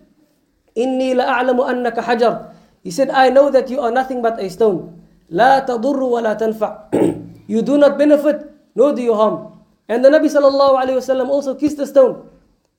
إني 0.75 1.13
لأعلم 1.15 1.59
أنك 1.61 1.99
حجر. 1.99 2.53
He 2.83 2.91
said, 2.91 3.09
I 3.09 3.29
know 3.29 3.49
that 3.49 3.69
you 3.69 3.79
are 3.79 3.91
nothing 3.91 4.21
but 4.21 4.39
a 4.39 4.49
stone. 4.49 4.93
لا 5.31 5.59
تضر 5.65 5.99
ولا 6.03 6.33
تنفع. 6.33 6.91
you 7.47 7.61
do 7.61 7.77
not 7.77 7.97
benefit, 7.97 8.49
nor 8.75 8.93
do 8.93 9.01
you 9.01 9.13
harm. 9.13 9.53
And 9.89 10.03
the 10.03 10.09
Nabi 10.09 10.27
sallallahu 10.27 10.83
alayhi 10.83 10.99
wasallam 10.99 11.27
also 11.29 11.55
kissed 11.55 11.77
the 11.77 11.87
stone. 11.87 12.27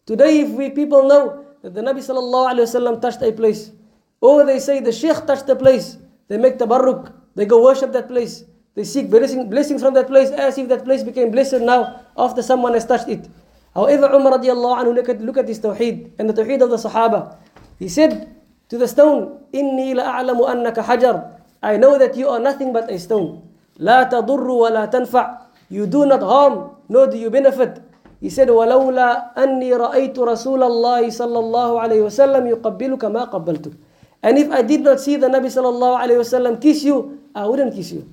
Today, 0.06 0.40
if 0.40 0.50
we 0.50 0.70
people 0.70 1.08
know 1.08 1.44
that 1.62 1.74
the 1.74 1.80
Nabi 1.80 2.00
sallallahu 2.04 2.52
alayhi 2.52 2.68
wasallam 2.68 3.00
touched 3.00 3.22
a 3.22 3.32
place, 3.32 3.72
or 4.20 4.44
they 4.44 4.58
say 4.60 4.80
the 4.80 4.92
Sheikh 4.92 5.24
touched 5.26 5.48
a 5.48 5.56
place, 5.56 5.96
they 6.28 6.36
make 6.36 6.58
tabarruk, 6.58 7.12
they 7.34 7.46
go 7.46 7.62
worship 7.64 7.92
that 7.92 8.08
place. 8.08 8.44
they 8.77 8.83
seek 8.83 9.09
blessing, 9.09 9.49
blessings 9.49 9.81
from 9.81 9.93
that 9.93 10.07
place 10.07 10.29
as 10.31 10.57
if 10.57 10.67
that 10.69 10.83
place 10.83 11.03
became 11.03 11.29
blessed 11.29 11.61
now 11.61 12.01
after 12.17 12.41
someone 12.41 12.73
has 12.73 12.85
touched 12.85 13.07
it. 13.07 13.29
However, 13.73 14.09
Umar 14.13 14.37
radiallahu 14.37 14.81
anhu, 14.81 14.95
look 14.95 15.09
at, 15.09 15.21
look 15.21 15.37
at 15.37 15.47
his 15.47 15.59
tawheed 15.59 16.09
and 16.17 16.29
the 16.29 16.33
tawheed 16.33 16.61
of 16.61 16.69
the 16.69 16.77
Sahaba. 16.77 17.37
He 17.77 17.89
said 17.89 18.33
to 18.69 18.77
the 18.77 18.87
stone, 18.87 19.45
إِنِّي 19.53 19.93
لَأَعْلَمُ 19.93 20.37
أَنَّكَ 20.41 20.77
حَجَرٌ 20.77 21.39
I 21.61 21.77
know 21.77 21.97
that 21.97 22.17
you 22.17 22.29
are 22.29 22.39
nothing 22.39 22.73
but 22.73 22.89
a 22.89 22.97
stone. 22.99 23.41
لا 23.79 24.03
تضر 24.09 24.45
ولا 24.45 24.85
تنفع 24.85 25.37
You 25.69 25.87
do 25.87 26.05
not 26.05 26.21
harm, 26.21 26.75
nor 26.89 27.07
do 27.07 27.17
you 27.17 27.29
benefit. 27.29 27.81
He 28.21 28.29
said, 28.29 28.47
ولولا 28.49 29.33
أني 29.37 29.73
رأيت 29.73 30.19
رسول 30.19 30.61
الله 30.63 31.09
صلى 31.09 31.39
الله 31.39 31.69
عليه 31.81 32.01
وسلم 32.07 32.47
يقبلك 32.47 33.05
ما 33.05 33.23
قبلتك. 33.25 33.73
And 34.23 34.37
if 34.37 34.49
I 34.51 34.61
did 34.61 34.81
not 34.81 34.99
see 34.99 35.15
the 35.17 35.27
Nabi 35.27 35.49
صلى 35.49 35.69
الله 35.69 35.93
عليه 35.97 36.17
وسلم 36.21 36.61
kiss 36.61 36.83
you, 36.83 37.19
I 37.35 37.45
wouldn't 37.45 37.73
kiss 37.73 37.91
you. 37.91 38.07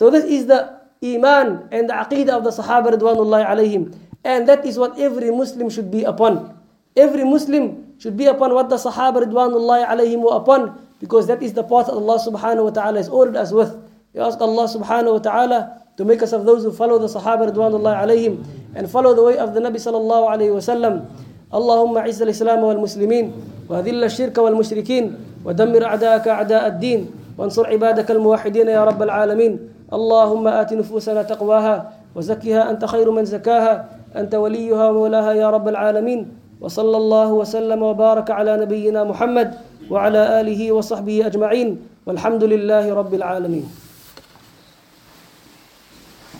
So 0.00 0.10
this 0.10 0.24
is 0.24 0.46
the 0.46 0.80
iman 1.02 1.68
and 1.72 1.88
the 1.88 1.94
aqidah 1.94 2.36
of 2.36 2.44
the 2.44 2.50
Sahaba 2.50 2.92
Ridwanullahi 2.92 3.46
alayhim. 3.46 3.96
And 4.24 4.48
that 4.48 4.64
is 4.66 4.78
what 4.78 4.98
every 4.98 5.30
Muslim 5.30 5.70
should 5.70 5.90
be 5.90 6.04
upon. 6.04 6.56
Every 6.96 7.24
Muslim 7.24 7.94
should 7.98 8.16
be 8.16 8.26
upon 8.26 8.52
what 8.54 8.68
the 8.68 8.76
Sahaba 8.76 9.24
Ridwanullahi 9.24 9.86
alayhim 9.86 10.20
were 10.20 10.36
upon 10.36 10.76
because 11.00 11.26
that 11.28 11.42
is 11.42 11.52
the 11.52 11.62
path 11.62 11.86
that 11.86 11.96
Allah 11.96 12.18
subhanahu 12.18 12.64
wa 12.64 12.70
ta'ala 12.70 12.98
has 12.98 13.08
ordered 13.08 13.36
us 13.36 13.52
with. 13.52 13.72
We 14.12 14.20
ask 14.20 14.40
Allah 14.40 14.64
subhanahu 14.64 15.12
wa 15.12 15.22
ta'ala 15.22 15.58
to 15.96 16.04
make 16.04 16.22
us 16.22 16.32
of 16.32 16.44
those 16.44 16.64
who 16.64 16.72
follow 16.72 16.98
the 16.98 17.08
Sahaba 17.08 17.52
Ridwanullahi 17.52 17.96
alayhim 18.04 18.44
and 18.74 18.90
follow 18.90 19.14
the 19.14 19.22
way 19.22 19.38
of 19.38 19.54
the 19.54 19.60
Nabi 19.60 19.76
sallallahu 19.76 20.28
alayhi 20.28 20.52
wa 20.52 20.64
sallam. 20.64 21.08
اللهم 21.46 21.94
اعز 21.98 22.22
الاسلام 22.22 22.58
والمسلمين 22.58 23.32
واذل 23.70 24.04
الشرك 24.04 24.38
والمشركين 24.38 25.04
ودمر 25.46 25.84
اعداءك 25.84 26.28
اعداء 26.28 26.66
الدين 26.66 27.00
وانصر 27.38 27.66
عبادك 27.66 28.10
الموحدين 28.10 28.66
يا 28.68 28.82
رب 28.84 29.02
العالمين 29.02 29.52
اللهم 29.91 30.47
آت 30.47 30.73
نفوسنا 30.73 31.21
تقواها 31.23 31.91
وزكها 32.15 32.71
أنت 32.71 32.85
خير 32.85 33.11
من 33.11 33.25
زكاها 33.25 33.89
أنت 34.15 34.35
وليها 34.35 34.89
ومولاها 34.89 35.33
يا 35.33 35.49
رب 35.49 35.67
العالمين. 35.67 36.31
وصلى 36.61 36.97
الله 36.97 37.29
وسلم 37.31 37.81
وبارك 37.83 38.31
على 38.31 38.57
نبينا 38.57 39.03
محمد 39.03 39.53
وعلى 39.89 40.41
آله 40.41 40.71
وصحبه 40.71 41.27
أجمعين. 41.27 41.79
والحمد 42.05 42.43
لله 42.43 42.93
رب 42.93 43.13
العالمين. 43.13 43.65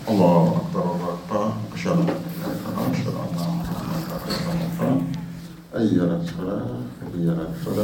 الله 0.08 0.42
أكبر 0.60 0.84
الله 0.94 1.10
أكبر. 1.18 1.52
أشهد 1.74 1.98
أن 1.98 2.06
لا 2.06 2.16
إله 2.16 2.48
إلا 2.56 2.68
الله 2.72 2.84
أشهد 2.92 3.14
أن 3.20 3.32
محمدا 3.36 4.14
رسول 4.26 4.56
الله. 4.64 5.02
حي 5.72 5.92
على 6.00 6.16
الصلاة 6.20 6.68
حي 7.00 7.24
على 7.32 7.44